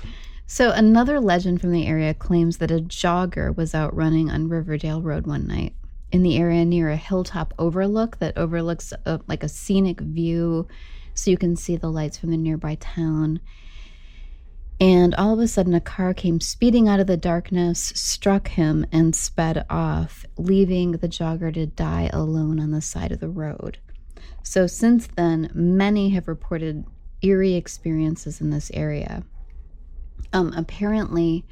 [0.51, 4.99] So another legend from the area claims that a jogger was out running on Riverdale
[4.99, 5.75] Road one night
[6.11, 10.67] in the area near a hilltop overlook that overlooks a, like a scenic view
[11.13, 13.39] so you can see the lights from the nearby town.
[14.79, 18.87] And all of a sudden, a car came speeding out of the darkness, struck him,
[18.91, 23.77] and sped off, leaving the jogger to die alone on the side of the road.
[24.41, 26.85] So, since then, many have reported
[27.21, 29.23] eerie experiences in this area.
[30.33, 31.45] Um, apparently,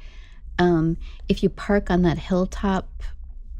[0.58, 0.96] um,
[1.28, 2.88] if you park on that hilltop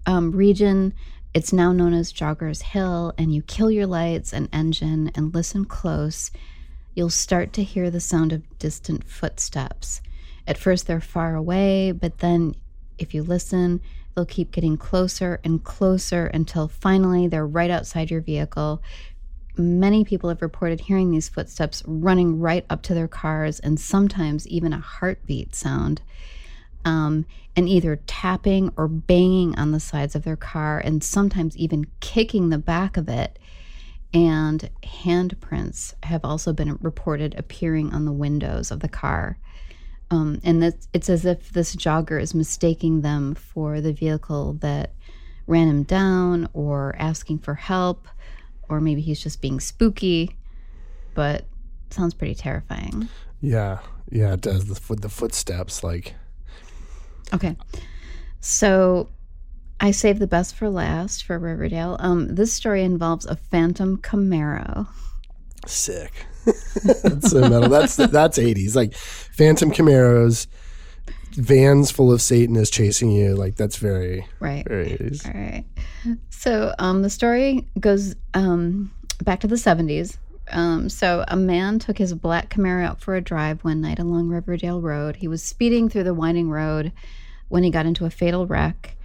[0.07, 0.95] um, region,
[1.35, 5.65] it's now known as Joggers Hill, and you kill your lights and engine and listen
[5.65, 6.31] close,
[6.95, 10.01] you'll start to hear the sound of distant footsteps.
[10.47, 12.55] At first, they're far away, but then
[12.99, 13.81] if you listen,
[14.15, 18.83] they'll keep getting closer and closer until finally they're right outside your vehicle.
[19.59, 24.47] Many people have reported hearing these footsteps running right up to their cars and sometimes
[24.47, 26.01] even a heartbeat sound.
[26.85, 31.89] Um, and either tapping or banging on the sides of their car, and sometimes even
[31.99, 33.39] kicking the back of it
[34.15, 39.39] and handprints have also been reported appearing on the windows of the car.
[40.11, 44.95] Um, and it's, it's as if this jogger is mistaking them for the vehicle that
[45.47, 48.09] ran him down or asking for help,
[48.69, 50.37] or maybe he's just being spooky,
[51.15, 51.45] but
[51.91, 53.09] sounds pretty terrifying.
[53.41, 53.79] Yeah,
[54.11, 54.67] yeah, it does.
[54.67, 56.15] The the footsteps, like
[57.33, 57.57] Okay.
[58.41, 59.09] So
[59.81, 61.97] I saved the best for last for Riverdale.
[62.01, 64.89] Um, this story involves a phantom Camaro.
[65.67, 66.13] sick.
[67.03, 67.69] that's so metal.
[67.69, 68.75] That's that's eighties.
[68.75, 70.47] Like Phantom Camaros,
[71.39, 73.35] vans full of Satanists chasing you.
[73.35, 74.67] Like that's very Right.
[74.67, 75.25] very eighties.
[75.27, 75.65] All right.
[76.31, 80.17] So um, the story goes um, back to the 70s.
[80.51, 84.29] Um, so a man took his black Camaro out for a drive one night along
[84.29, 85.17] Riverdale Road.
[85.17, 86.93] He was speeding through the winding road
[87.49, 88.97] when he got into a fatal wreck.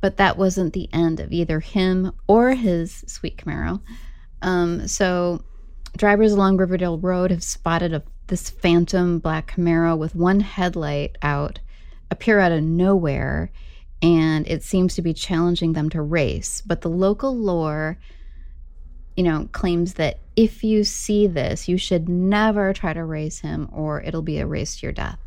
[0.00, 3.80] But that wasn't the end of either him or his sweet Camaro.
[4.40, 5.42] Um, so
[5.96, 11.58] drivers along Riverdale Road have spotted a, this phantom black Camaro with one headlight out
[12.10, 13.50] appear out of nowhere
[14.00, 16.62] and it seems to be challenging them to race.
[16.64, 17.98] But the local lore,
[19.16, 23.68] you know, claims that if you see this, you should never try to race him
[23.72, 25.18] or it'll be a race to your death.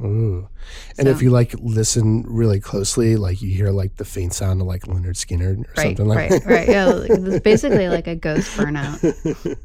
[0.00, 0.48] Ooh.
[0.96, 4.68] And if you like listen really closely, like you hear like the faint sound of
[4.68, 6.68] like Lynyrd Skynyrd or Right, something like right, right.
[6.68, 9.58] Yeah, it's basically like a ghost burnout.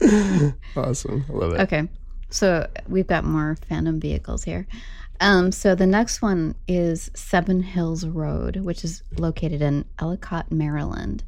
[0.76, 1.24] awesome.
[1.28, 1.60] I love it.
[1.62, 1.88] Okay,
[2.30, 4.68] so we've got more Phantom vehicles here.
[5.22, 11.22] Um, so the next one is Seven Hills Road, which is located in Ellicott, Maryland,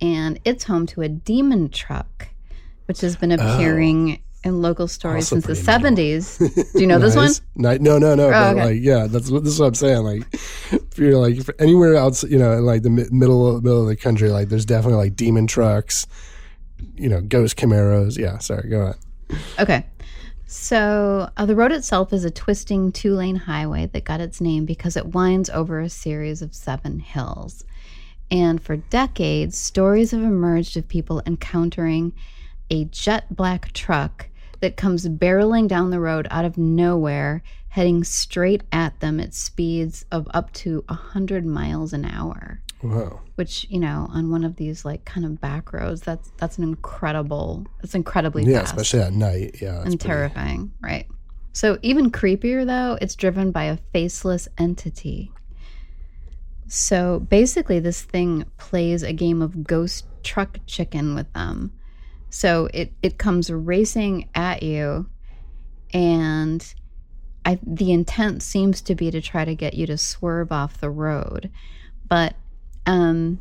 [0.00, 2.28] and it's home to a demon truck,
[2.86, 5.36] which has been appearing in local stories Oh.
[5.36, 6.38] Also since the seventies.
[6.38, 7.30] Do you know this one?
[7.56, 7.80] Nice.
[7.80, 8.30] No, no, no.
[8.32, 8.64] Oh, okay.
[8.64, 10.04] like, yeah, that's what this is what I'm saying.
[10.04, 10.22] Like,
[10.72, 13.96] if you're like if anywhere else, you know, in like the middle middle of the
[13.96, 16.06] country, like there's definitely like demon trucks,
[16.94, 18.16] you know, ghost Camaros.
[18.16, 18.94] Yeah, sorry, go on.
[19.58, 19.84] Okay.
[20.54, 24.66] So, uh, the road itself is a twisting two lane highway that got its name
[24.66, 27.64] because it winds over a series of seven hills.
[28.30, 32.12] And for decades, stories have emerged of people encountering
[32.68, 34.28] a jet black truck
[34.60, 40.04] that comes barreling down the road out of nowhere, heading straight at them at speeds
[40.12, 42.60] of up to 100 miles an hour.
[42.82, 43.20] Whoa.
[43.36, 46.64] Which, you know, on one of these like kind of back roads, that's that's an
[46.64, 49.56] incredible, it's incredibly Yeah, fast especially at night.
[49.62, 49.76] Yeah.
[49.76, 51.06] and pretty- terrifying, right?
[51.52, 55.32] So even creepier though, it's driven by a faceless entity.
[56.66, 61.72] So basically, this thing plays a game of ghost truck chicken with them.
[62.30, 65.06] So it it comes racing at you,
[65.92, 66.74] and
[67.44, 70.88] I the intent seems to be to try to get you to swerve off the
[70.90, 71.50] road,
[72.08, 72.34] but
[72.86, 73.38] um.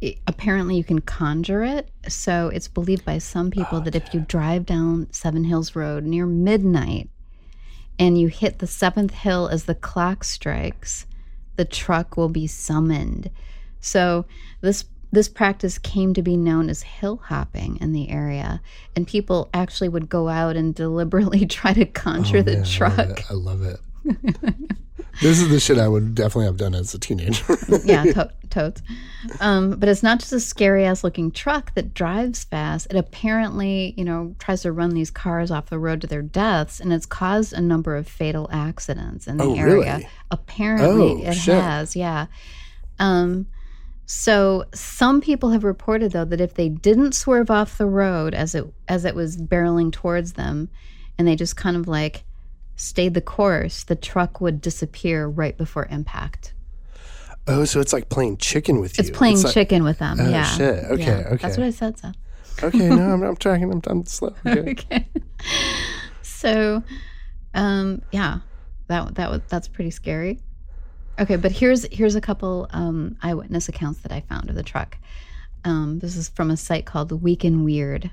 [0.00, 1.88] it- apparently, you can conjure it.
[2.08, 6.26] So it's believed by some people that if you drive down Seven Hills Road near
[6.26, 7.08] midnight
[7.98, 11.06] and you hit the seventh hill as the clock strikes,
[11.56, 13.30] the truck will be summoned.
[13.80, 14.26] So
[14.60, 18.60] this this practice came to be known as hill hopping in the area,
[18.96, 22.98] and people actually would go out and deliberately try to conjure the Oh, Man, truck.
[22.98, 23.24] I love it.
[23.30, 23.80] I love it.
[25.22, 27.56] this is the shit I would definitely have done as a teenager.
[27.84, 28.82] yeah, to- totes.
[29.40, 32.88] Um, but it's not just a scary ass looking truck that drives fast.
[32.90, 36.80] It apparently, you know, tries to run these cars off the road to their deaths,
[36.80, 39.74] and it's caused a number of fatal accidents in the Oh, area.
[39.74, 40.08] really?
[40.30, 41.54] Apparently, Oh, it shit.
[41.60, 41.96] has.
[41.96, 42.26] Yeah.
[42.98, 43.46] Um,
[44.06, 48.54] so some people have reported though that if they didn't swerve off the road as
[48.54, 50.68] it as it was barreling towards them,
[51.18, 52.24] and they just kind of like
[52.76, 56.52] stayed the course, the truck would disappear right before impact.
[57.46, 59.02] oh, so it's like playing chicken with you.
[59.02, 60.18] It's playing like- chicken with them.
[60.20, 60.44] Oh, yeah.
[60.44, 60.84] shit.
[60.84, 61.28] Okay, Yeah.
[61.28, 61.36] okay.
[61.36, 62.16] That's what I said, Seth.
[62.62, 63.70] Okay, no, I'm, I'm tracking.
[63.72, 64.34] I'm, I'm slow.
[64.46, 64.70] Okay.
[64.70, 65.06] okay.
[66.22, 66.82] So,
[67.54, 68.38] um, yeah,
[68.88, 70.40] that that was that's pretty scary.
[71.18, 74.96] Okay, but here's here's a couple um, eyewitness accounts that I found of the truck.
[75.64, 78.10] Um, this is from a site called The Week in Weird.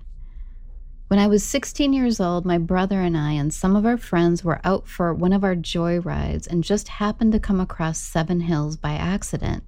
[1.11, 4.45] When I was 16 years old, my brother and I and some of our friends
[4.45, 8.39] were out for one of our joy rides and just happened to come across Seven
[8.39, 9.65] Hills by accident.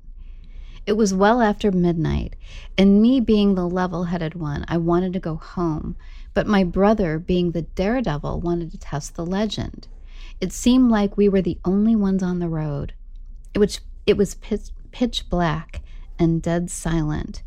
[0.86, 2.38] It was well after midnight,
[2.78, 5.98] and me being the level headed one, I wanted to go home,
[6.34, 9.90] but my brother, being the daredevil, wanted to test the legend.
[10.40, 12.94] It seemed like we were the only ones on the road.
[13.54, 15.82] It was, it was pitch, pitch black
[16.18, 17.44] and dead silent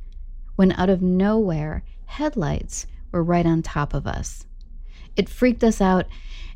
[0.55, 4.45] when out of nowhere, headlights were right on top of us.
[5.17, 6.05] It freaked us out,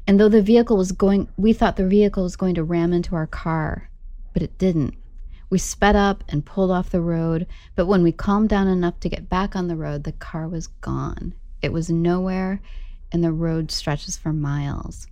[0.06, 3.16] and though the vehicle was going, we thought the vehicle was going to ram into
[3.16, 3.90] our car,
[4.34, 4.94] but it didn't.
[5.48, 9.08] We sped up and pulled off the road, but when we calmed down enough to
[9.08, 11.34] get back on the road, the car was gone.
[11.62, 12.60] It was nowhere,
[13.10, 15.06] and the road stretches for miles.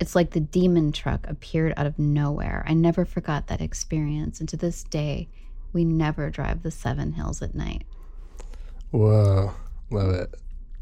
[0.00, 2.64] It's like the demon truck appeared out of nowhere.
[2.66, 5.28] I never forgot that experience, and to this day,
[5.74, 7.84] we never drive the Seven Hills at night.
[8.90, 9.52] Whoa,
[9.90, 10.34] love it.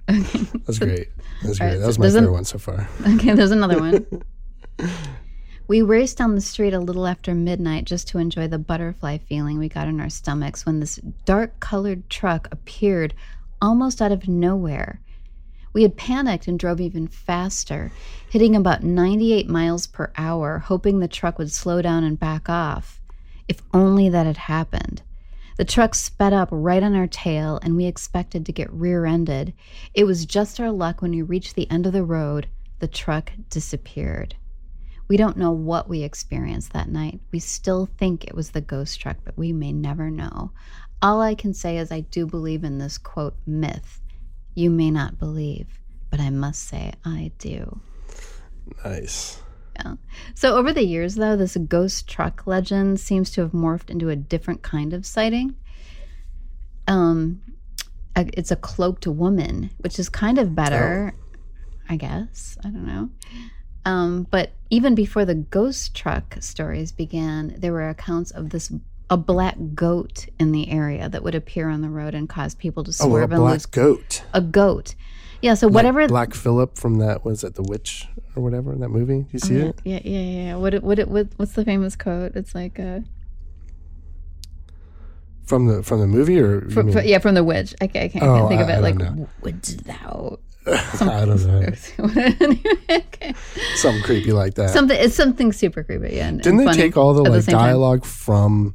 [0.09, 0.47] Okay.
[0.67, 1.09] That's great.
[1.43, 1.69] That's great.
[1.69, 2.89] right, that was so my favorite an- one so far.
[3.15, 4.07] Okay, there's another one.
[5.69, 9.59] we raced down the street a little after midnight just to enjoy the butterfly feeling
[9.59, 13.15] we got in our stomachs when this dark colored truck appeared
[13.61, 15.01] almost out of nowhere.
[15.73, 17.93] We had panicked and drove even faster,
[18.31, 23.01] hitting about 98 miles per hour, hoping the truck would slow down and back off.
[23.47, 25.03] If only that had happened.
[25.57, 29.55] The truck sped up right on our tail, and we expected to get rear ended.
[29.95, 33.33] It was just our luck when we reached the end of the road, the truck
[33.49, 34.37] disappeared.
[35.09, 37.21] We don't know what we experienced that night.
[37.33, 40.51] We still think it was the ghost truck, but we may never know.
[41.01, 44.01] All I can say is I do believe in this quote myth.
[44.55, 47.81] You may not believe, but I must say I do.
[48.85, 49.41] Nice.
[50.35, 54.17] So, over the years, though, this ghost truck legend seems to have morphed into a
[54.17, 55.55] different kind of sighting.
[56.89, 57.41] Um,
[58.15, 61.15] a- it's a cloaked woman, which is kind of better,
[61.89, 62.57] I guess.
[62.65, 63.11] I don't know.
[63.85, 68.73] Um, but even before the ghost truck stories began, there were accounts of this
[69.09, 72.83] a black goat in the area that would appear on the road and cause people
[72.83, 74.25] to Oh, a swerve and black lose goat.
[74.35, 74.97] a goat.
[75.43, 78.81] Yeah, so Like whatever Black Phillip from that was it the witch or whatever in
[78.81, 79.21] that movie?
[79.23, 79.81] Do you see yeah, it?
[79.85, 80.57] Yeah, yeah, yeah.
[80.57, 82.35] What, it- what, it- what, what's the famous quote?
[82.37, 83.01] It's like, uh,
[85.45, 87.75] From the from the movie or mean- fr- yeah, from the witch.
[87.81, 88.73] I can't, I can't, I Oh, can't think of it.
[88.73, 90.39] I like, wouldst thou?
[90.67, 91.71] I don't know.
[92.91, 93.35] okay.
[93.77, 94.71] Something creepy like that.
[94.71, 94.99] Something.
[95.01, 96.17] It's something super creepy.
[96.17, 96.27] Yeah.
[96.29, 97.53] And, Didn't and they take all the like time.
[97.55, 98.75] dialogue from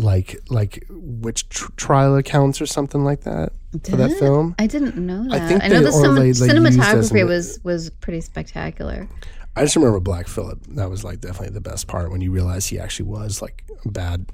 [0.00, 3.52] like like witch tr- trial accounts or something like that
[3.84, 4.18] for that it?
[4.18, 4.54] film.
[4.58, 5.32] I didn't know that.
[5.42, 9.08] I think know they- the or cinem- they- they cinematography was was pretty spectacular.
[9.56, 10.64] I just remember Black Phillip.
[10.68, 13.88] That was like definitely the best part when you realize he actually was like a
[13.90, 14.26] bad,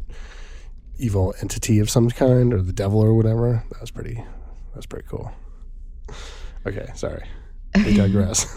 [0.99, 3.65] evil entity of some kind or the devil or whatever.
[3.71, 4.15] That was pretty.
[4.15, 5.33] That was pretty cool.
[6.67, 7.25] Okay, sorry.
[7.77, 8.47] We digress.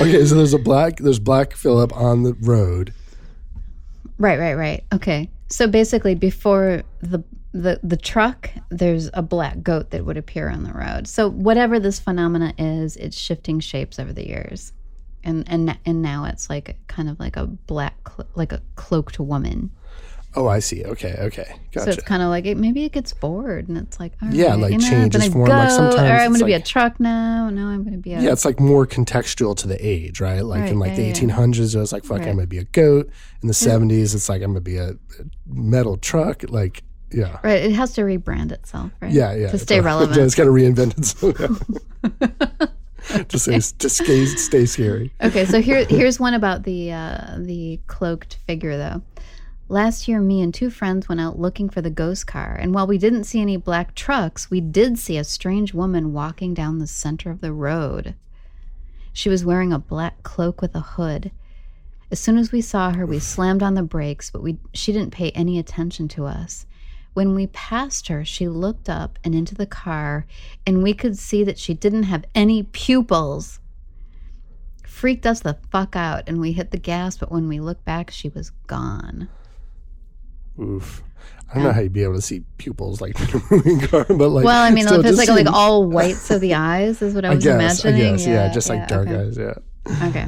[0.00, 0.98] okay, so there's a black.
[0.98, 2.92] There's Black Phillip on the road.
[4.18, 4.84] Right, right, right.
[4.92, 5.30] Okay.
[5.48, 10.62] So basically, before the the the truck, there's a black goat that would appear on
[10.62, 11.06] the road.
[11.06, 14.72] So whatever this phenomena is, it's shifting shapes over the years,
[15.24, 17.96] and and and now it's like kind of like a black,
[18.34, 19.70] like a cloaked woman.
[20.36, 20.84] Oh, I see.
[20.84, 21.84] Okay, okay, gotcha.
[21.86, 24.50] So it's kind of like it, maybe it gets bored, and it's like, all Yeah,
[24.50, 25.46] right, like you know, I'm changes form.
[25.46, 27.48] Go, Like sometimes or I'm going to be a truck now.
[27.48, 30.42] No, I'm going to be a yeah, it's like more contextual to the age, right?
[30.44, 31.12] Like in like yeah, the yeah.
[31.14, 32.28] 1800s, it was like, fuck, Right.
[32.28, 33.10] I'm gonna be a goat.
[33.42, 34.96] In the 70s, it's like I'm gonna be a
[35.46, 36.44] metal truck.
[36.48, 37.38] Like, yeah.
[37.42, 37.62] right.
[37.62, 39.12] It has to rebrand itself, right?
[39.12, 39.50] Yeah, yeah.
[39.50, 40.18] to stay relevant.
[40.18, 41.38] it's got to reinvent itself.
[41.40, 42.66] Yeah.
[43.28, 45.12] to say to stay stay scary.
[45.22, 49.02] Okay, so here here's one about the uh, the cloaked figure though.
[49.68, 52.86] Last year, me and two friends went out looking for the ghost car, and while
[52.86, 56.86] we didn't see any black trucks, we did see a strange woman walking down the
[56.86, 58.14] center of the road.
[59.12, 61.32] She was wearing a black cloak with a hood.
[62.12, 65.10] As soon as we saw her, we slammed on the brakes, but we she didn't
[65.10, 66.64] pay any attention to us.
[67.14, 70.26] When we passed her, she looked up and into the car,
[70.64, 73.58] and we could see that she didn't have any pupils
[74.84, 78.10] freaked us the fuck out and we hit the gas but when we looked back
[78.10, 79.28] she was gone
[80.60, 81.02] Oof.
[81.50, 84.04] I don't know how you'd be able to see pupils like in a moving car,
[84.08, 84.44] but like.
[84.44, 87.24] well i mean still, if it's like like all whites of the eyes is what
[87.24, 89.16] i I was guess, I imagining guess, yeah, just like dark okay.
[89.20, 90.06] eyes, yeah.
[90.08, 90.26] okay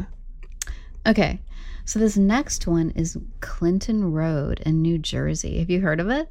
[1.06, 1.40] okay
[1.84, 6.30] so this next one is clinton road in new jersey have you heard of it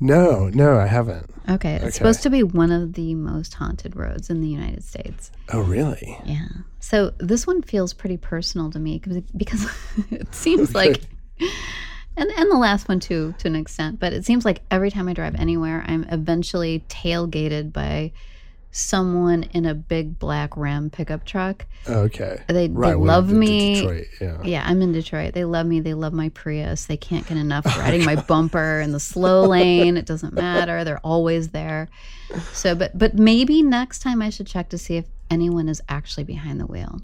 [0.00, 1.28] No, no, I haven't.
[1.50, 1.90] okay it's Okay.
[1.90, 6.16] supposed to be one of the most haunted roads in the united states Oh, really?
[6.26, 6.46] Yeah.
[6.78, 9.66] So this one feels pretty personal to me 'cause- because
[10.10, 11.02] it seems like,
[12.18, 13.98] and and the last one too, to an extent.
[14.00, 18.12] But it seems like every time I drive anywhere, I'm eventually tailgated by
[18.70, 21.64] someone in a big black Ram pickup truck.
[21.88, 22.40] Okay.
[22.48, 22.94] They they Right.
[22.96, 23.76] well, love me.
[23.76, 24.42] Detroit, yeah.
[24.44, 25.32] Yeah, I'm in Detroit.
[25.32, 25.80] They love me.
[25.80, 26.84] They love my Prius.
[26.84, 29.96] They can't get enough riding my bumper in the slow lane.
[29.96, 30.84] It doesn't matter.
[30.84, 31.88] They're always there.
[32.52, 36.24] So, but but maybe next time I should check to see if anyone is actually
[36.24, 37.00] behind the wheel.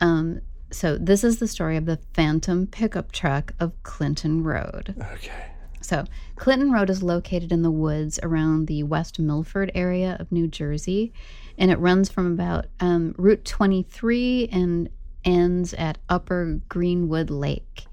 [0.00, 0.40] Um.
[0.72, 4.94] So this is the story of the phantom pickup truck of Clinton Road.
[5.14, 5.52] Okay.
[5.82, 6.04] So,
[6.36, 11.12] Clinton Road is located in the woods around the West Milford area of New Jersey,
[11.58, 14.88] and it runs from about um, Route 23 and
[15.24, 17.86] ends at Upper Greenwood Lake.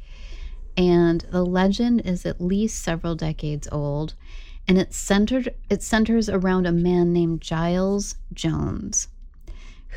[0.78, 4.14] And the legend is at least several decades old,
[4.68, 9.08] and it's centered it centers around a man named Giles Jones,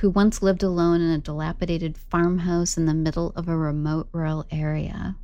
[0.00, 4.46] who once lived alone in a dilapidated farmhouse in the middle of a remote rural
[4.50, 5.16] area.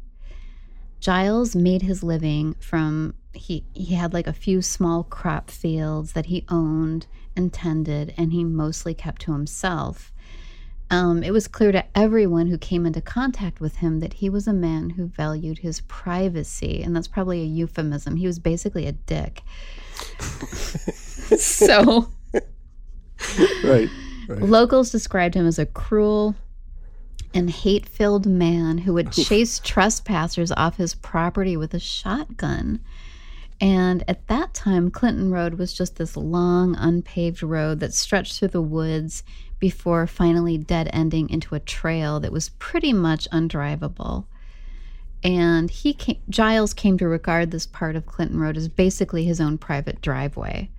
[1.01, 6.27] Giles made his living from he he had like a few small crop fields that
[6.27, 7.07] he owned
[7.37, 10.13] and tended and he mostly kept to himself.
[10.91, 14.49] Um, it was clear to everyone who came into contact with him that he was
[14.49, 18.17] a man who valued his privacy, and that's probably a euphemism.
[18.17, 19.43] He was basically a dick.
[21.39, 22.09] so
[23.63, 23.89] Right.
[24.29, 24.43] Right.
[24.43, 26.37] Locals described him as a cruel
[27.33, 32.81] and hate filled man who would chase trespassers off his property with a shotgun.
[33.61, 38.49] And at that time, Clinton Road was just this long, unpaved road that stretched through
[38.49, 39.25] the woods
[39.59, 44.27] before finally dead ending into a trail that was pretty much undrivable.
[45.25, 49.41] And he came, Giles came to regard this part of Clinton Road as basically his
[49.41, 50.71] own private driveway.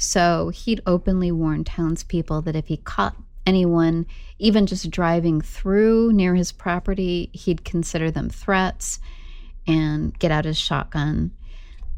[0.00, 4.06] So he'd openly warn townspeople that if he caught anyone,
[4.38, 8.98] even just driving through near his property, he'd consider them threats
[9.66, 11.32] and get out his shotgun.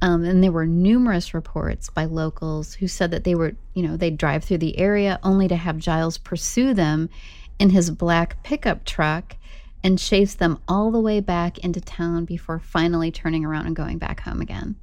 [0.01, 3.97] Um, and there were numerous reports by locals who said that they were, you know,
[3.97, 7.09] they'd drive through the area only to have Giles pursue them
[7.61, 9.37] in his black pickup truck
[9.85, 13.99] and chase them all the way back into town before finally turning around and going
[13.99, 14.75] back home again.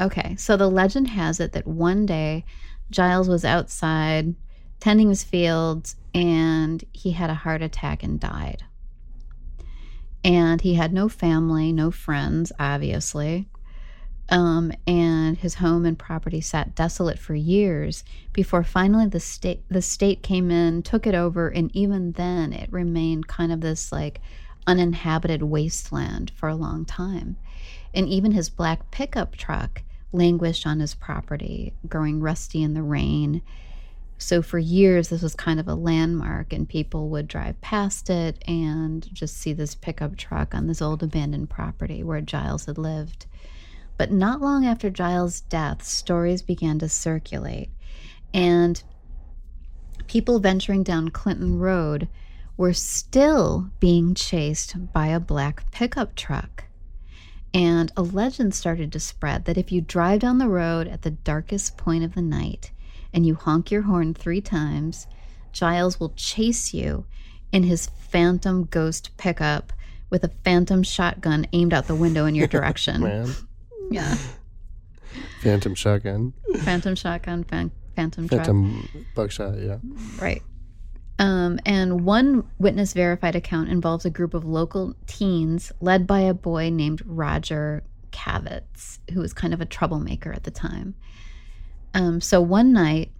[0.00, 2.44] Okay, so the legend has it that one day
[2.90, 4.34] Giles was outside
[4.80, 8.62] tending his fields and he had a heart attack and died.
[10.22, 13.48] And he had no family, no friends, obviously.
[14.30, 19.80] Um, and his home and property sat desolate for years before finally the state the
[19.80, 24.20] state came in, took it over, and even then it remained kind of this like
[24.66, 27.36] uninhabited wasteland for a long time.
[27.94, 29.82] And even his black pickup truck
[30.12, 33.42] languished on his property, growing rusty in the rain.
[34.16, 38.42] So for years, this was kind of a landmark, and people would drive past it
[38.48, 43.26] and just see this pickup truck on this old abandoned property where Giles had lived.
[43.96, 47.70] But not long after Giles' death, stories began to circulate,
[48.32, 48.82] and
[50.06, 52.08] people venturing down Clinton Road
[52.56, 56.64] were still being chased by a black pickup truck.
[57.54, 61.10] And a legend started to spread that if you drive down the road at the
[61.10, 62.70] darkest point of the night
[63.12, 65.06] and you honk your horn three times,
[65.52, 67.06] Giles will chase you
[67.50, 69.72] in his phantom ghost pickup
[70.10, 73.00] with a phantom shotgun aimed out the window in your direction.
[73.02, 73.34] Man,
[73.90, 74.16] yeah.
[75.42, 78.40] phantom shotgun, Phantom shotgun, phan- phantom truck.
[78.40, 79.58] phantom buckshot.
[79.58, 79.78] Yeah.
[80.20, 80.42] Right.
[81.18, 86.34] Um, and one witness verified account involves a group of local teens led by a
[86.34, 90.94] boy named Roger Kavitz, who was kind of a troublemaker at the time.
[91.94, 93.10] Um, so one night,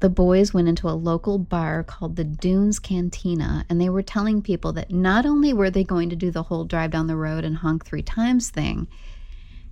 [0.00, 4.40] the boys went into a local bar called the Dunes Cantina, and they were telling
[4.42, 7.44] people that not only were they going to do the whole drive down the road
[7.44, 8.86] and honk three times thing,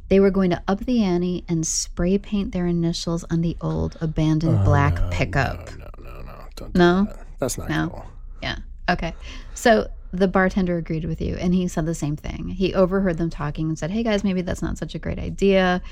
[0.09, 3.97] they were going to up the ante and spray paint their initials on the old
[4.01, 5.77] abandoned black pickup.
[5.77, 6.45] No, no, no.
[6.57, 7.13] Don't do No?
[7.39, 7.45] That.
[7.45, 7.89] That's not No.
[7.89, 8.07] cool.
[8.43, 8.57] Yeah.
[8.89, 9.15] Okay.
[9.55, 12.49] So the bartender agreed with you and he said the same thing.
[12.49, 15.83] He overheard them talking and said, Hey guys, maybe that's not such a great idea.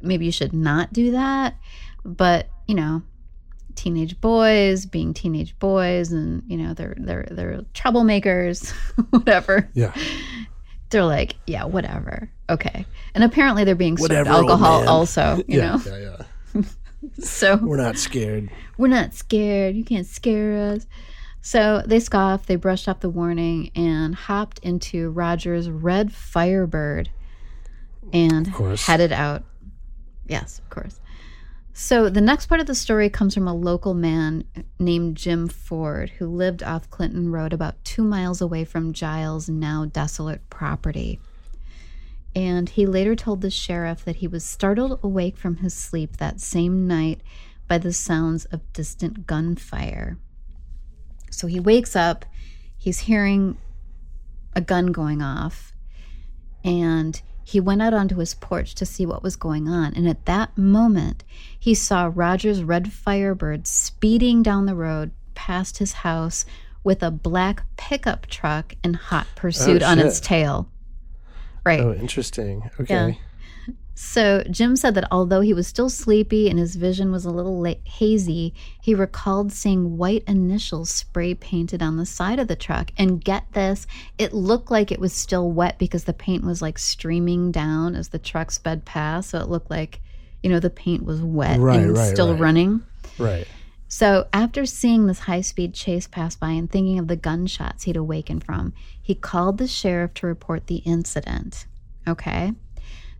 [0.00, 1.56] Maybe you should not do that.
[2.04, 3.02] But, you know,
[3.74, 8.70] teenage boys being teenage boys and, you know, they're they're they're troublemakers,
[9.10, 9.68] whatever.
[9.74, 9.94] Yeah.
[10.90, 12.30] They're like, Yeah, whatever.
[12.50, 12.84] Okay.
[13.14, 15.82] And apparently they're being served Whatever, alcohol also, you yeah, know.
[15.86, 16.16] yeah,
[16.54, 16.62] yeah.
[17.18, 18.50] So We're not scared.
[18.78, 19.74] we're not scared.
[19.74, 20.86] You can't scare us.
[21.40, 27.10] So they scoffed, they brushed off the warning, and hopped into Roger's red Firebird
[28.12, 28.46] and
[28.78, 29.42] headed out.
[30.28, 31.00] Yes, of course.
[31.72, 34.44] So the next part of the story comes from a local man
[34.78, 39.86] named Jim Ford who lived off Clinton Road about two miles away from Giles' now
[39.86, 41.18] desolate property.
[42.34, 46.40] And he later told the sheriff that he was startled awake from his sleep that
[46.40, 47.20] same night
[47.68, 50.18] by the sounds of distant gunfire.
[51.30, 52.24] So he wakes up,
[52.76, 53.56] he's hearing
[54.54, 55.72] a gun going off,
[56.64, 59.94] and he went out onto his porch to see what was going on.
[59.94, 61.24] And at that moment,
[61.58, 66.44] he saw Roger's red Firebird speeding down the road past his house
[66.84, 70.68] with a black pickup truck in hot oh, pursuit on its tail.
[71.64, 71.80] Right.
[71.80, 72.70] Oh, interesting.
[72.80, 73.18] Okay.
[73.94, 77.60] So Jim said that although he was still sleepy and his vision was a little
[77.60, 82.90] la- hazy, he recalled seeing white initials spray painted on the side of the truck.
[82.96, 83.86] And get this,
[84.18, 88.08] it looked like it was still wet because the paint was like streaming down as
[88.08, 89.30] the truck sped past.
[89.30, 90.00] So it looked like,
[90.42, 92.40] you know, the paint was wet Right, and right, still right.
[92.40, 92.82] running.
[93.18, 93.46] Right.
[93.94, 97.98] So, after seeing this high speed chase pass by and thinking of the gunshots he'd
[97.98, 98.72] awakened from,
[99.02, 101.66] he called the sheriff to report the incident.
[102.08, 102.54] Okay.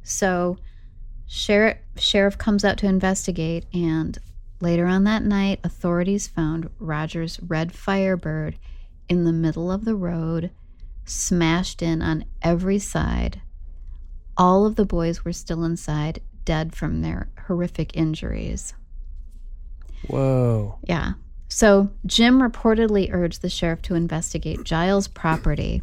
[0.02, 0.56] So,
[1.26, 4.16] sheriff, sheriff comes out to investigate, and
[4.62, 8.56] later on that night, authorities found Roger's red Firebird
[9.10, 10.52] in the middle of the road,
[11.04, 13.42] smashed in on every side.
[14.38, 18.72] All of the boys were still inside, dead from their horrific injuries.
[20.08, 20.78] Whoa.
[20.84, 21.12] Yeah.
[21.48, 25.82] So Jim reportedly urged the sheriff to investigate Giles' property.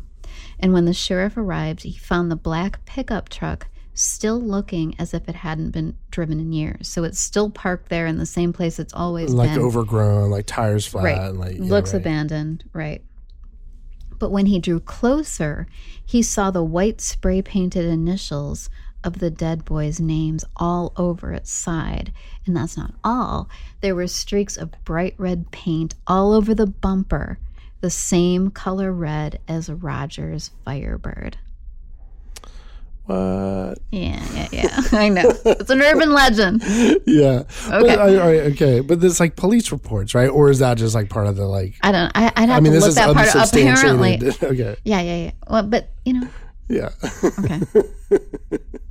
[0.60, 5.28] And when the sheriff arrived, he found the black pickup truck still looking as if
[5.28, 6.88] it hadn't been driven in years.
[6.88, 9.60] So it's still parked there in the same place it's always Like been.
[9.62, 11.18] overgrown, like tires flat, Right.
[11.22, 12.00] and like Looks right.
[12.02, 12.64] abandoned.
[12.74, 13.04] Right.
[14.18, 15.68] But when he drew closer,
[16.06, 18.70] he saw the white spray painted initials
[19.04, 22.12] of the dead boys' names all over its side.
[22.46, 23.50] And that's not all.
[23.82, 27.40] There were streaks of bright red paint all over the bumper,
[27.82, 31.38] the same color red as Roger's Firebird.
[33.10, 33.80] What?
[33.92, 34.82] Yeah, yeah, yeah.
[34.92, 35.34] I know.
[35.44, 36.64] It's an urban legend.
[37.08, 37.44] Yeah.
[37.68, 37.82] Okay.
[37.82, 38.82] But, I, all right, okay.
[38.82, 40.28] But there's like police reports, right?
[40.28, 41.74] Or is that just like part of the like?
[41.82, 43.48] I don't I, I'd have I mean, to this look is that part up.
[43.48, 44.20] Apparently.
[44.44, 44.76] okay.
[44.84, 45.32] Yeah, yeah, yeah.
[45.50, 46.28] Well, but, you know,
[46.70, 46.92] Yeah.
[47.24, 47.62] Okay.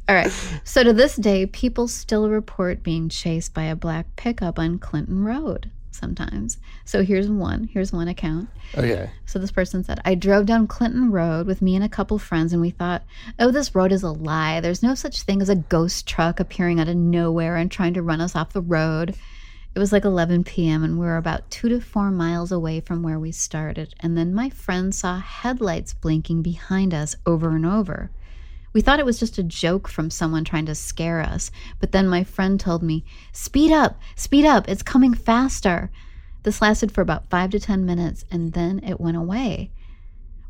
[0.09, 0.33] All right.
[0.65, 5.25] So to this day, people still report being chased by a black pickup on Clinton
[5.25, 6.59] Road sometimes.
[6.85, 7.69] So here's one.
[7.73, 8.49] Here's one account.
[8.77, 9.11] okay.
[9.27, 12.53] So this person said, I drove down Clinton Road with me and a couple friends,
[12.53, 13.03] and we thought,
[13.39, 14.61] oh, this road is a lie.
[14.61, 18.03] There's no such thing as a ghost truck appearing out of nowhere and trying to
[18.03, 19.15] run us off the road.
[19.79, 23.01] It was like 11 p.m., and we were about two to four miles away from
[23.01, 23.95] where we started.
[24.01, 28.11] And then my friend saw headlights blinking behind us over and over.
[28.73, 32.09] We thought it was just a joke from someone trying to scare us, but then
[32.09, 35.93] my friend told me, Speed up, speed up, it's coming faster.
[36.43, 39.71] This lasted for about five to 10 minutes, and then it went away.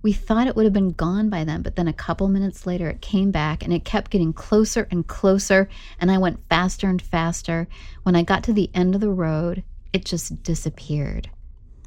[0.01, 2.89] We thought it would have been gone by then, but then a couple minutes later
[2.89, 5.69] it came back and it kept getting closer and closer,
[6.01, 7.67] and I went faster and faster.
[8.05, 11.31] When I got to the end of the road, it just disappeared.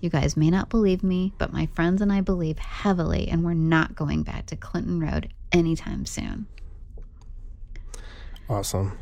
[0.01, 3.53] You guys may not believe me, but my friends and I believe heavily, and we're
[3.53, 6.47] not going back to Clinton Road anytime soon.
[8.49, 8.97] Awesome.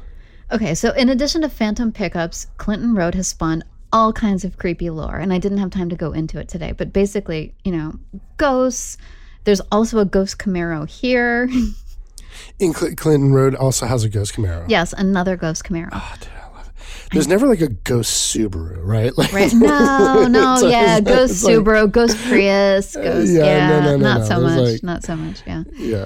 [0.52, 4.90] Okay, so in addition to phantom pickups, Clinton Road has spawned all kinds of creepy
[4.90, 7.94] lore, and I didn't have time to go into it today, but basically, you know,
[8.38, 8.98] ghosts.
[9.46, 11.50] There's also a ghost Camaro here.
[12.60, 14.66] In Cl- Clinton Road also has a ghost Camaro.
[14.70, 15.90] yes, another ghost Camaro.
[15.92, 16.74] Oh, dude, I love it.
[17.12, 19.18] There's never like a ghost Subaru, right?
[19.18, 19.52] Like, Right?
[19.56, 23.92] No, no, like- yeah, ghost like- Subaru, ghost Prius, uh, ghost, yeah, yeah, no, no,
[23.92, 25.64] no, not no, so much, like- not so much, yeah.
[25.76, 26.06] yeah.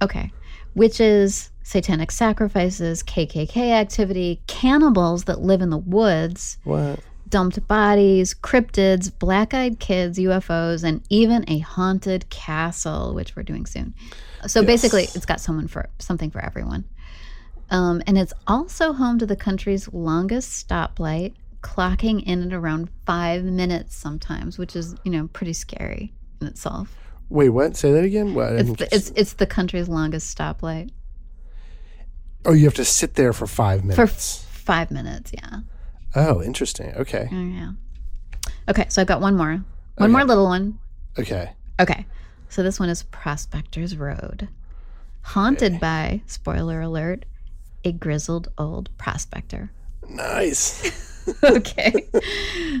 [0.00, 0.32] Okay.
[0.74, 7.00] Witches, satanic sacrifices, KKK activity, cannibals that live in the woods, What?
[7.28, 13.66] Dumped bodies, cryptids, black eyed kids, UFOs, and even a haunted castle, which we're doing
[13.66, 13.94] soon.
[14.46, 16.84] So basically, it's got someone for something for everyone.
[17.70, 23.44] Um, and it's also home to the country's longest stoplight, clocking in at around five
[23.44, 26.96] minutes sometimes, which is you know pretty scary in itself.
[27.28, 27.76] Wait, what?
[27.76, 28.34] Say that again.
[28.34, 28.52] What?
[28.52, 30.90] It's the, it's it's the country's longest stoplight
[32.44, 34.44] oh, you have to sit there for five for minutes.
[34.44, 35.32] f- five minutes.
[35.32, 35.60] Yeah.
[36.18, 36.92] Oh, interesting.
[36.94, 37.28] Okay.
[37.30, 37.70] Oh, yeah.
[38.68, 39.52] Okay, so I've got one more.
[39.52, 39.64] One
[40.00, 40.12] Okay.
[40.12, 40.78] more little one.
[41.18, 41.52] Okay.
[41.80, 42.06] Okay.
[42.48, 44.48] So this one is Prospectors Road.
[45.22, 47.24] Haunted by, spoiler alert,
[47.84, 49.70] a grizzled old prospector.
[50.08, 51.06] Nice.
[51.44, 52.08] okay.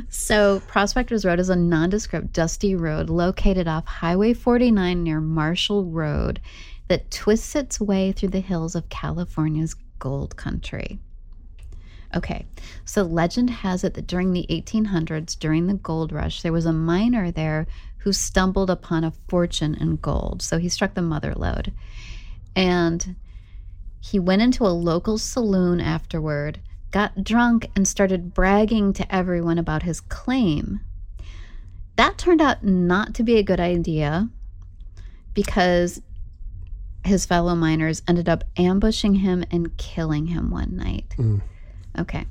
[0.08, 6.40] so Prospectors Road is a nondescript, dusty road located off Highway 49 near Marshall Road
[6.88, 10.98] that twists its way through the hills of California's gold country.
[12.16, 12.46] Okay,
[12.84, 16.72] so legend has it that during the 1800s, during the gold rush, there was a
[16.72, 17.66] miner there
[17.98, 20.40] who stumbled upon a fortune in gold.
[20.40, 21.72] So he struck the mother lode.
[22.56, 23.16] And
[24.00, 29.82] he went into a local saloon afterward, got drunk, and started bragging to everyone about
[29.82, 30.80] his claim.
[31.96, 34.28] That turned out not to be a good idea
[35.34, 36.00] because
[37.04, 41.14] his fellow miners ended up ambushing him and killing him one night.
[41.18, 41.42] Mm.
[41.98, 42.26] Okay.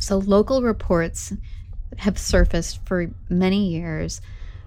[0.00, 1.32] So local reports
[1.98, 4.20] have surfaced for many years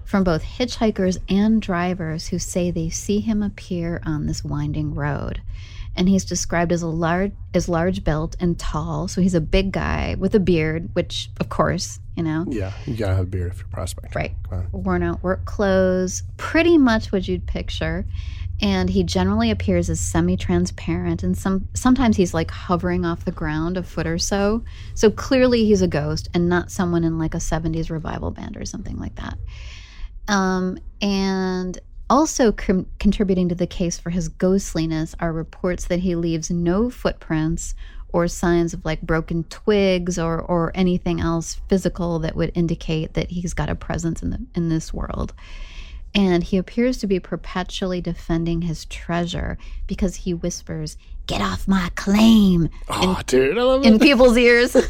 [0.03, 5.41] from both hitchhikers and drivers who say they see him appear on this winding road.
[5.95, 9.73] And he's described as a large as large built and tall, so he's a big
[9.73, 13.51] guy with a beard, which of course, you know, Yeah, you gotta have a beard
[13.51, 14.15] if you're a prospect.
[14.15, 14.33] Right.
[14.71, 18.05] Worn out work clothes, pretty much what you'd picture.
[18.61, 23.75] And he generally appears as semi-transparent, and some sometimes he's like hovering off the ground
[23.75, 24.63] a foot or so.
[24.93, 28.65] So clearly he's a ghost and not someone in like a '70s revival band or
[28.65, 29.37] something like that.
[30.27, 36.13] Um, and also con- contributing to the case for his ghostliness are reports that he
[36.13, 37.73] leaves no footprints
[38.13, 43.31] or signs of like broken twigs or or anything else physical that would indicate that
[43.31, 45.33] he's got a presence in the in this world.
[46.13, 49.57] And he appears to be perpetually defending his treasure
[49.87, 54.01] because he whispers, "Get off my claim!" Oh, dude, I love in it.
[54.01, 54.75] people's ears.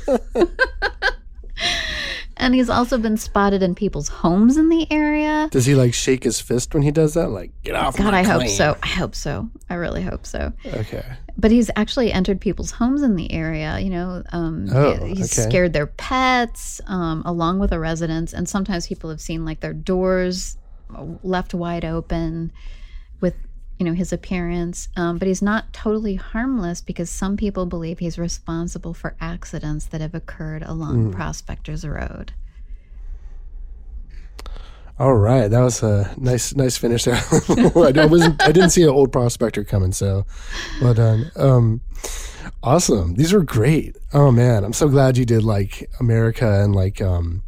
[2.37, 5.47] and he's also been spotted in people's homes in the area.
[5.51, 7.29] Does he like shake his fist when he does that?
[7.29, 8.75] Like, get off God, I hope so.
[8.81, 9.47] I hope so.
[9.69, 10.51] I really hope so.
[10.65, 11.05] Okay.
[11.37, 13.79] But he's actually entered people's homes in the area.
[13.79, 15.49] You know, um, Oh, he's okay.
[15.49, 18.33] scared their pets, um, along with the residents.
[18.33, 20.57] And sometimes people have seen like their doors
[21.23, 22.51] left wide open
[23.19, 23.35] with
[23.79, 24.89] you know his appearance.
[24.95, 30.01] Um, but he's not totally harmless because some people believe he's responsible for accidents that
[30.01, 31.11] have occurred along Hmm.
[31.11, 32.33] Prospectors Road.
[34.99, 37.15] All right, that was a nice, nice finish there.
[37.95, 40.27] I wasn't, I didn't see an old prospector coming, so
[40.79, 41.31] well done.
[41.35, 41.81] Um,
[42.61, 43.97] awesome, these were great.
[44.13, 47.41] Oh man, I'm so glad you did like America and like um,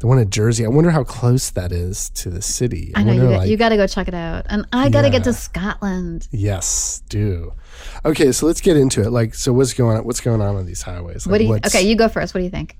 [0.00, 0.64] the one in Jersey.
[0.64, 2.92] I wonder how close that is to the city.
[2.94, 4.88] I know wonder, you got, like, you got to go check it out, and I
[4.88, 6.26] got to get to Scotland.
[6.30, 7.52] Yes, do.
[8.04, 9.10] Okay, so let's get into it.
[9.10, 10.04] Like, so what's going on?
[10.04, 11.26] What's going on on these highways?
[11.26, 11.54] Like, What do you?
[11.66, 12.34] Okay, you go first.
[12.34, 12.76] What do you think?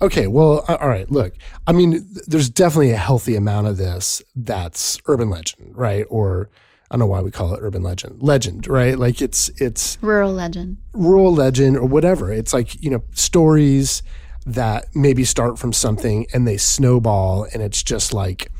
[0.00, 1.10] Okay, well, all right.
[1.10, 1.34] Look,
[1.66, 6.06] I mean, there's definitely a healthy amount of this that's urban legend, right?
[6.08, 6.50] Or,
[6.90, 8.22] I don't know why we call it urban legend.
[8.22, 8.98] Legend, right?
[8.98, 10.78] Like it's it's rural legend.
[10.92, 12.32] Rural legend or whatever.
[12.32, 14.02] It's like, you know, stories
[14.44, 18.50] that maybe start from something and they snowball and it's just like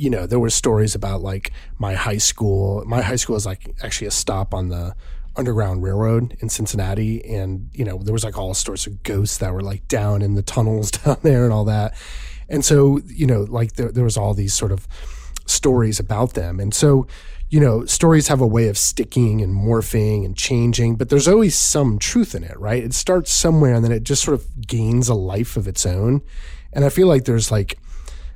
[0.00, 2.82] you know, there were stories about like my high school.
[2.86, 4.94] My high school is like actually a stop on the
[5.36, 9.52] Underground Railroad in Cincinnati, and you know there was like all sorts of ghosts that
[9.52, 11.94] were like down in the tunnels down there and all that.
[12.48, 14.88] And so you know, like there, there was all these sort of
[15.46, 17.06] stories about them, and so
[17.50, 21.56] you know, stories have a way of sticking and morphing and changing, but there's always
[21.56, 22.82] some truth in it, right?
[22.82, 26.22] It starts somewhere and then it just sort of gains a life of its own.
[26.72, 27.78] And I feel like there's like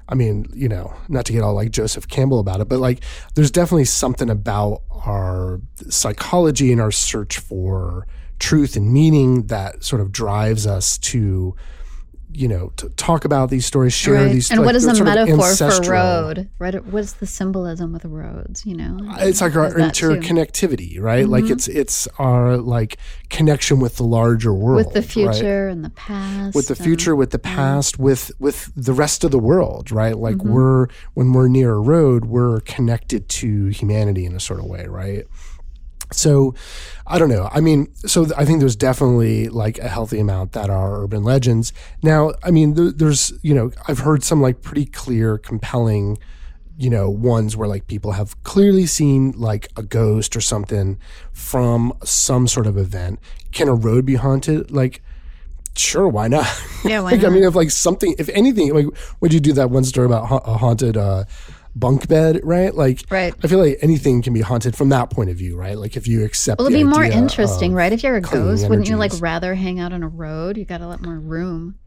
[0.06, 3.02] I mean, you know, not to get all like Joseph Campbell about it, but like
[3.34, 8.06] there's definitely something about our psychology and our search for
[8.38, 11.56] truth and meaning that sort of drives us to
[12.35, 14.32] you know, to talk about these stories, share right.
[14.32, 14.51] these.
[14.51, 16.49] And like, what is the metaphor for road?
[16.59, 16.85] Right?
[16.85, 18.66] What's the symbolism with roads?
[18.66, 21.24] You know, it's like our interconnectivity, right?
[21.24, 21.32] Mm-hmm.
[21.32, 22.99] Like it's it's our like
[23.30, 25.72] connection with the larger world, with the future right?
[25.72, 28.05] and the past, with the future, and, with the past, yeah.
[28.05, 30.16] with with the rest of the world, right?
[30.18, 30.51] Like mm-hmm.
[30.51, 34.87] we're when we're near a road, we're connected to humanity in a sort of way,
[34.87, 35.26] right?
[36.14, 36.54] So
[37.06, 37.48] I don't know.
[37.52, 41.72] I mean, so I think there's definitely like a healthy amount that are urban legends.
[42.02, 46.18] Now, I mean, there's, you know, I've heard some like pretty clear, compelling,
[46.78, 50.98] you know, ones where like people have clearly seen like a ghost or something
[51.32, 53.20] from some sort of event.
[53.52, 54.70] Can a road be haunted?
[54.70, 55.02] Like,
[55.76, 56.46] sure, why not?
[56.84, 57.30] Yeah, why like, not?
[57.30, 58.86] I mean, if like something, if anything, like,
[59.20, 61.24] would you do that one story about ha- a haunted, uh,
[61.74, 62.74] bunk bed, right?
[62.74, 63.34] Like, right.
[63.42, 65.76] I feel like anything can be haunted from that point of view, right?
[65.76, 67.92] Like, if you accept, well, it'd be more interesting, right?
[67.92, 68.68] If you're a ghost, energies.
[68.68, 70.56] wouldn't you like rather hang out on a road?
[70.56, 71.78] You got a lot more room.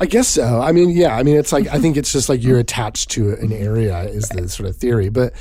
[0.00, 0.60] I guess so.
[0.60, 1.16] I mean, yeah.
[1.16, 4.28] I mean, it's like I think it's just like you're attached to an area is
[4.28, 5.34] the sort of theory, but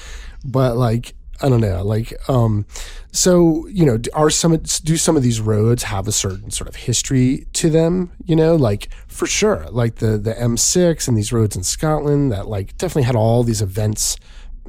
[0.43, 2.65] but like I don't know, like um,
[3.11, 6.75] so you know, are some do some of these roads have a certain sort of
[6.75, 8.11] history to them?
[8.25, 12.47] You know, like for sure, like the the M6 and these roads in Scotland that
[12.47, 14.17] like definitely had all these events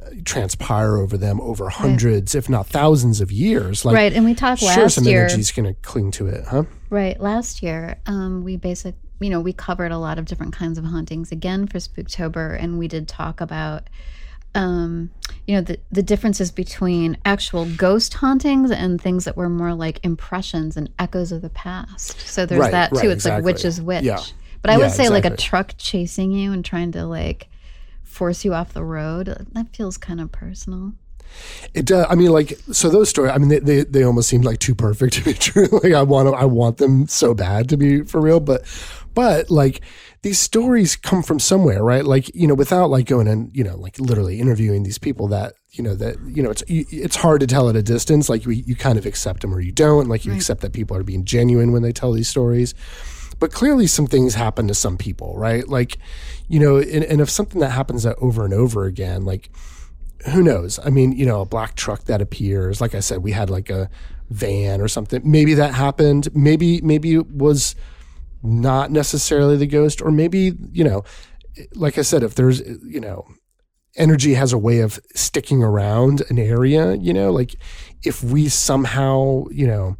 [0.03, 2.39] uh, transpire over them over hundreds, right.
[2.39, 3.85] if not thousands of years.
[3.85, 5.25] Like, right, and we talked sure, last some year.
[5.25, 6.63] energy's going to cling to it, huh?
[6.89, 10.77] Right, last year um, we basically, you know, we covered a lot of different kinds
[10.77, 13.89] of hauntings again for Spooktober, and we did talk about
[14.55, 15.11] um,
[15.47, 19.99] you know, the, the differences between actual ghost hauntings and things that were more like
[20.03, 22.19] impressions and echoes of the past.
[22.21, 22.95] So there's right, that too.
[22.97, 23.43] Right, it's exactly.
[23.43, 24.03] like which is which.
[24.03, 24.21] Yeah.
[24.61, 25.21] But I yeah, would say exactly.
[25.21, 27.49] like a truck chasing you and trying to like
[28.03, 29.47] force you off the road.
[29.51, 30.93] That feels kind of personal.
[31.73, 32.05] It does.
[32.09, 33.31] I mean, like, so those stories.
[33.33, 35.67] I mean, they, they, they almost seem like too perfect to be true.
[35.83, 38.39] like, I want I want them so bad to be for real.
[38.39, 38.65] But,
[39.13, 39.81] but like,
[40.21, 42.05] these stories come from somewhere, right?
[42.05, 45.53] Like, you know, without like going and, you know, like literally interviewing these people that,
[45.71, 48.29] you know, that, you know, it's, it's hard to tell at a distance.
[48.29, 50.07] Like you, you kind of accept them or you don't.
[50.07, 50.37] Like you right.
[50.37, 52.73] accept that people are being genuine when they tell these stories.
[53.39, 55.67] But clearly some things happen to some people, right?
[55.67, 55.97] Like,
[56.47, 59.49] you know, and, and if something that happens over and over again, like,
[60.31, 60.79] who knows?
[60.85, 63.69] I mean, you know, a black truck that appears, like I said, we had like
[63.69, 63.89] a
[64.29, 65.21] van or something.
[65.29, 66.29] Maybe that happened.
[66.33, 67.75] Maybe, maybe it was,
[68.43, 71.03] not necessarily the ghost, or maybe, you know,
[71.75, 73.25] like I said, if there's, you know,
[73.95, 77.55] energy has a way of sticking around an area, you know, like
[78.03, 79.97] if we somehow, you know,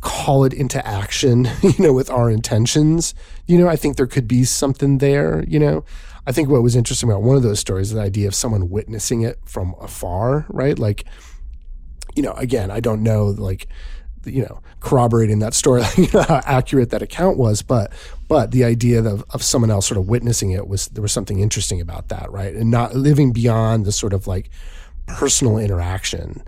[0.00, 3.14] call it into action, you know, with our intentions,
[3.46, 5.84] you know, I think there could be something there, you know.
[6.26, 9.22] I think what was interesting about one of those stories the idea of someone witnessing
[9.22, 10.78] it from afar, right?
[10.78, 11.04] Like,
[12.14, 13.66] you know, again, I don't know, like,
[14.24, 17.92] you know, corroborating that story, you know, how accurate that account was, but
[18.28, 21.40] but the idea of, of someone else sort of witnessing it was there was something
[21.40, 22.54] interesting about that, right?
[22.54, 24.50] And not living beyond the sort of like
[25.06, 26.42] personal interaction,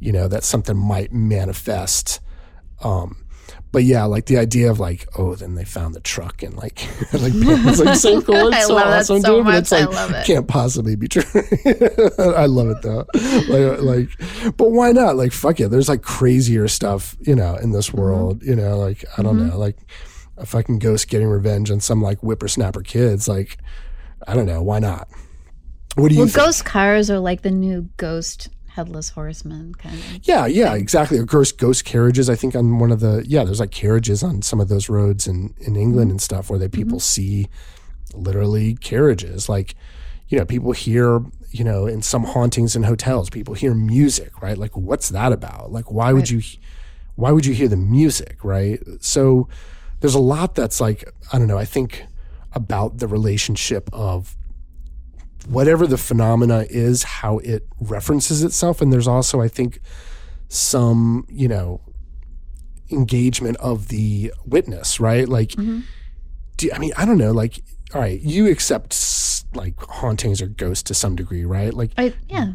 [0.00, 2.20] you know, that something might manifest.
[2.82, 3.23] Um,
[3.74, 6.86] but yeah, like the idea of like, oh, then they found the truck and like,
[7.12, 9.44] like it's like so cool, it's I so love awesome, so dude.
[9.44, 9.52] much.
[9.52, 10.26] But it's like I love it.
[10.26, 11.24] can't possibly be true.
[12.36, 13.04] I love it though.
[13.48, 15.16] Like, like, but why not?
[15.16, 15.72] Like, fuck it.
[15.72, 18.38] There's like crazier stuff, you know, in this world.
[18.38, 18.50] Mm-hmm.
[18.50, 19.48] You know, like I don't mm-hmm.
[19.48, 19.78] know, like
[20.36, 23.26] a fucking ghost getting revenge on some like whippersnapper kids.
[23.26, 23.58] Like,
[24.28, 25.08] I don't know, why not?
[25.96, 26.20] What do you?
[26.20, 26.36] Well, think?
[26.36, 30.18] ghost cars are like the new ghost headless horseman kind of.
[30.24, 31.18] Yeah, yeah, exactly.
[31.18, 32.28] Or ghost ghost carriages.
[32.28, 35.26] I think on one of the yeah, there's like carriages on some of those roads
[35.26, 37.42] in in England and stuff where they people mm-hmm.
[37.42, 37.48] see
[38.12, 39.48] literally carriages.
[39.48, 39.74] Like,
[40.28, 41.20] you know, people hear
[41.50, 44.58] you know in some hauntings in hotels, people hear music, right?
[44.58, 45.70] Like, what's that about?
[45.70, 46.14] Like, why right.
[46.14, 46.42] would you
[47.14, 48.80] why would you hear the music, right?
[49.00, 49.48] So
[50.00, 51.58] there's a lot that's like I don't know.
[51.58, 52.04] I think
[52.52, 54.36] about the relationship of
[55.46, 58.80] whatever the phenomena is, how it references itself.
[58.80, 59.80] And there's also, I think,
[60.48, 61.80] some, you know,
[62.90, 65.28] engagement of the witness, right?
[65.28, 65.80] Like, Mm-hmm.
[66.56, 67.62] do, I mean, I don't know, like,
[67.94, 71.72] all right, you accept like hauntings or ghosts to some degree, right?
[71.72, 72.52] Like, I, yeah.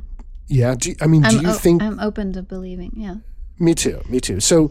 [0.47, 0.75] yeah.
[0.75, 2.91] Do, I mean, do I'm, you o- think I'm open to believing.
[2.95, 3.15] Yeah.
[3.57, 4.01] Me too.
[4.09, 4.39] Me too.
[4.39, 4.69] So,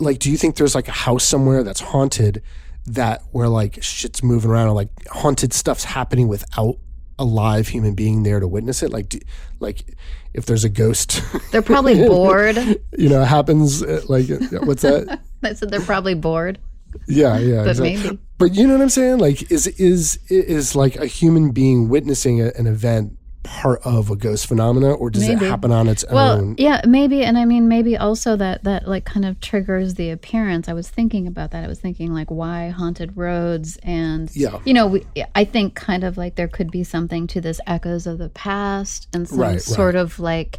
[0.00, 2.42] like, do you think there's like a house somewhere that's haunted
[2.86, 6.76] that where like shit's moving around or like haunted stuff's happening without
[7.18, 8.90] a live human being there to witness it?
[8.92, 9.18] Like, do,
[9.60, 9.84] like
[10.32, 11.22] if there's a ghost,
[11.52, 12.56] They're probably bored.
[12.98, 14.26] you know, it happens uh, like
[14.62, 15.20] what's that?
[15.42, 16.58] I said they're probably bored,
[17.06, 17.62] Yeah, yeah.
[17.64, 17.96] but exactly.
[17.96, 18.18] maybe.
[18.38, 19.18] But you know what I'm saying?
[19.18, 24.16] Like, is is is like a human being witnessing a, an event part of a
[24.16, 25.44] ghost phenomena, or does Maybe.
[25.44, 26.54] it happen on its Well, own?
[26.58, 30.68] yeah, maybe, and I mean, maybe also that that like kind of triggers the appearance.
[30.68, 31.62] I was thinking about that.
[31.64, 34.58] I was thinking like why haunted roads, and Yeah.
[34.64, 35.04] you know, we,
[35.36, 39.08] I think kind of like there could be something to this echoes of the past
[39.14, 39.60] and some Right, right.
[39.62, 40.58] sort of like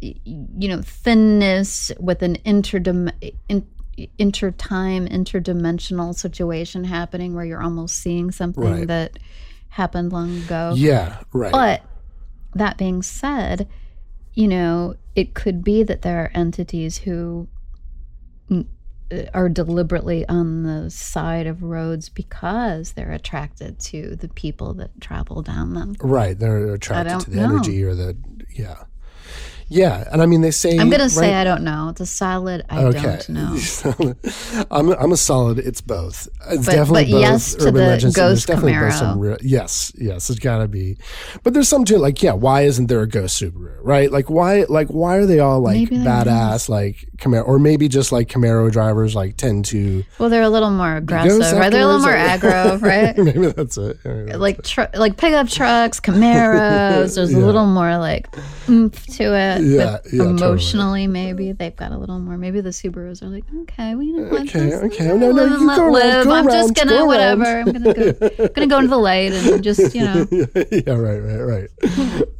[0.00, 3.10] you know thinness with an interdim
[3.48, 3.66] in,
[4.18, 8.86] intertime interdimensional situation happening where you're almost seeing something Right.
[8.88, 9.18] that
[9.74, 10.72] happened long ago.
[10.76, 11.52] Yeah, right.
[11.52, 11.82] But
[12.54, 13.68] that being said,
[14.32, 17.48] you know, it could be that there are entities who
[18.50, 18.62] uh,
[19.34, 25.42] are deliberately on the side of roads because they're attracted to the people that travel
[25.42, 25.96] down them.
[26.00, 27.56] Right, they're attracted to the know.
[27.56, 28.16] energy or the
[28.54, 28.84] yeah,
[29.68, 30.08] yeah.
[30.12, 31.34] And I mean, they say I'm gonna say?
[31.34, 31.88] I don't know.
[31.90, 33.20] It's a solid I okay.
[33.26, 34.14] don't know.
[34.70, 35.58] I'm I'm a solid.
[35.58, 36.28] It's both.
[36.50, 37.20] It's But- definitely but both.
[37.20, 38.98] yes to urban the legends, and there's ghost definitely both Camaro.
[38.98, 40.30] some real- yes, yes.
[40.30, 40.96] It's got to be.
[41.42, 41.98] But there's some too.
[41.98, 43.78] Like, yeah, why isn't there a ghost Subaru?
[43.82, 44.10] Right?
[44.10, 44.64] Like, why?
[44.68, 46.68] Like, why are they all like Maybe badass?
[46.68, 50.04] Like Camaro, or maybe just like Camaro drivers like tend to.
[50.18, 51.70] Well, they're a little more aggressive, right?
[51.70, 53.16] They're a little more aggro, right?
[53.24, 53.98] maybe that's it.
[54.04, 57.14] Maybe that's like tr- like pickup trucks, Camaros.
[57.14, 58.28] There's a little more like
[58.68, 59.53] oomph to it.
[59.62, 60.30] Yeah, but yeah, totally.
[60.30, 62.36] emotionally, maybe they've got a little more.
[62.38, 65.12] Maybe the Subarus are like, okay, we know what Okay, this, okay.
[65.12, 67.44] live No, no, you go around, go I'm just gonna go whatever.
[67.44, 70.26] I'm gonna go, gonna go into the light and just you know.
[70.30, 71.68] yeah, right, right,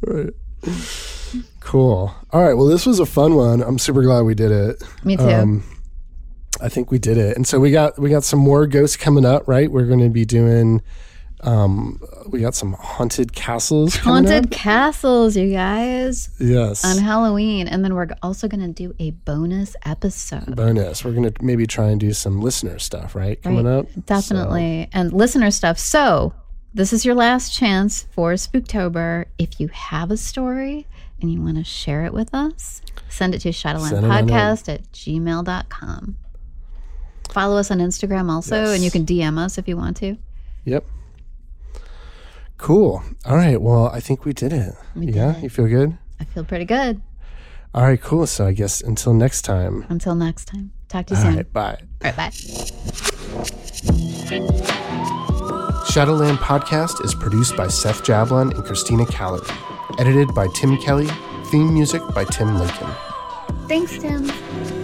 [0.06, 1.44] right, right.
[1.60, 2.14] Cool.
[2.30, 2.54] All right.
[2.54, 3.62] Well, this was a fun one.
[3.62, 4.82] I'm super glad we did it.
[5.02, 5.28] Me too.
[5.28, 5.64] Um,
[6.60, 9.24] I think we did it, and so we got we got some more ghosts coming
[9.24, 9.48] up.
[9.48, 10.82] Right, we're going to be doing.
[11.44, 13.96] Um, we got some haunted castles.
[13.96, 16.84] Haunted castles, you guys, Yes.
[16.84, 20.56] on Halloween, and then we're also gonna do a bonus episode.
[20.56, 21.04] Bonus.
[21.04, 23.14] We're going to maybe try and do some listener stuff.
[23.14, 23.78] Right, coming Right.
[23.80, 23.86] up.
[24.06, 24.88] Definitely.
[24.92, 25.78] And listener stuff.
[25.78, 26.32] So,
[26.72, 29.26] this is your last chance for Spooktober.
[29.38, 30.86] If you have a story
[31.20, 34.04] and you want to share it with us, send it to Send it on in.
[34.28, 36.16] shadowlandpodcast at gmail.com.
[37.30, 38.74] Follow us on Instagram also, Yes.
[38.76, 40.16] and you can DM us if you want to.
[40.64, 40.84] Yep.
[42.58, 43.02] Cool.
[43.26, 43.60] All right.
[43.60, 44.74] Well, I think we did it.
[44.96, 45.38] yeah.
[45.38, 45.96] You feel good?
[46.20, 47.02] I feel pretty good.
[47.74, 48.00] All right.
[48.00, 48.26] Cool.
[48.26, 49.84] So I guess until next time.
[49.88, 50.72] Until next time.
[50.88, 51.36] Talk to you All soon.
[51.36, 51.52] right.
[51.52, 51.78] Bye.
[52.04, 52.30] All right, bye.
[55.90, 59.42] Shadowland Podcast is produced by Seth Jablon and Christina Callard.
[59.98, 61.08] Edited by Tim Kelly.
[61.46, 62.90] Theme music by Tim Lincoln.
[63.68, 64.83] Thanks, Tim.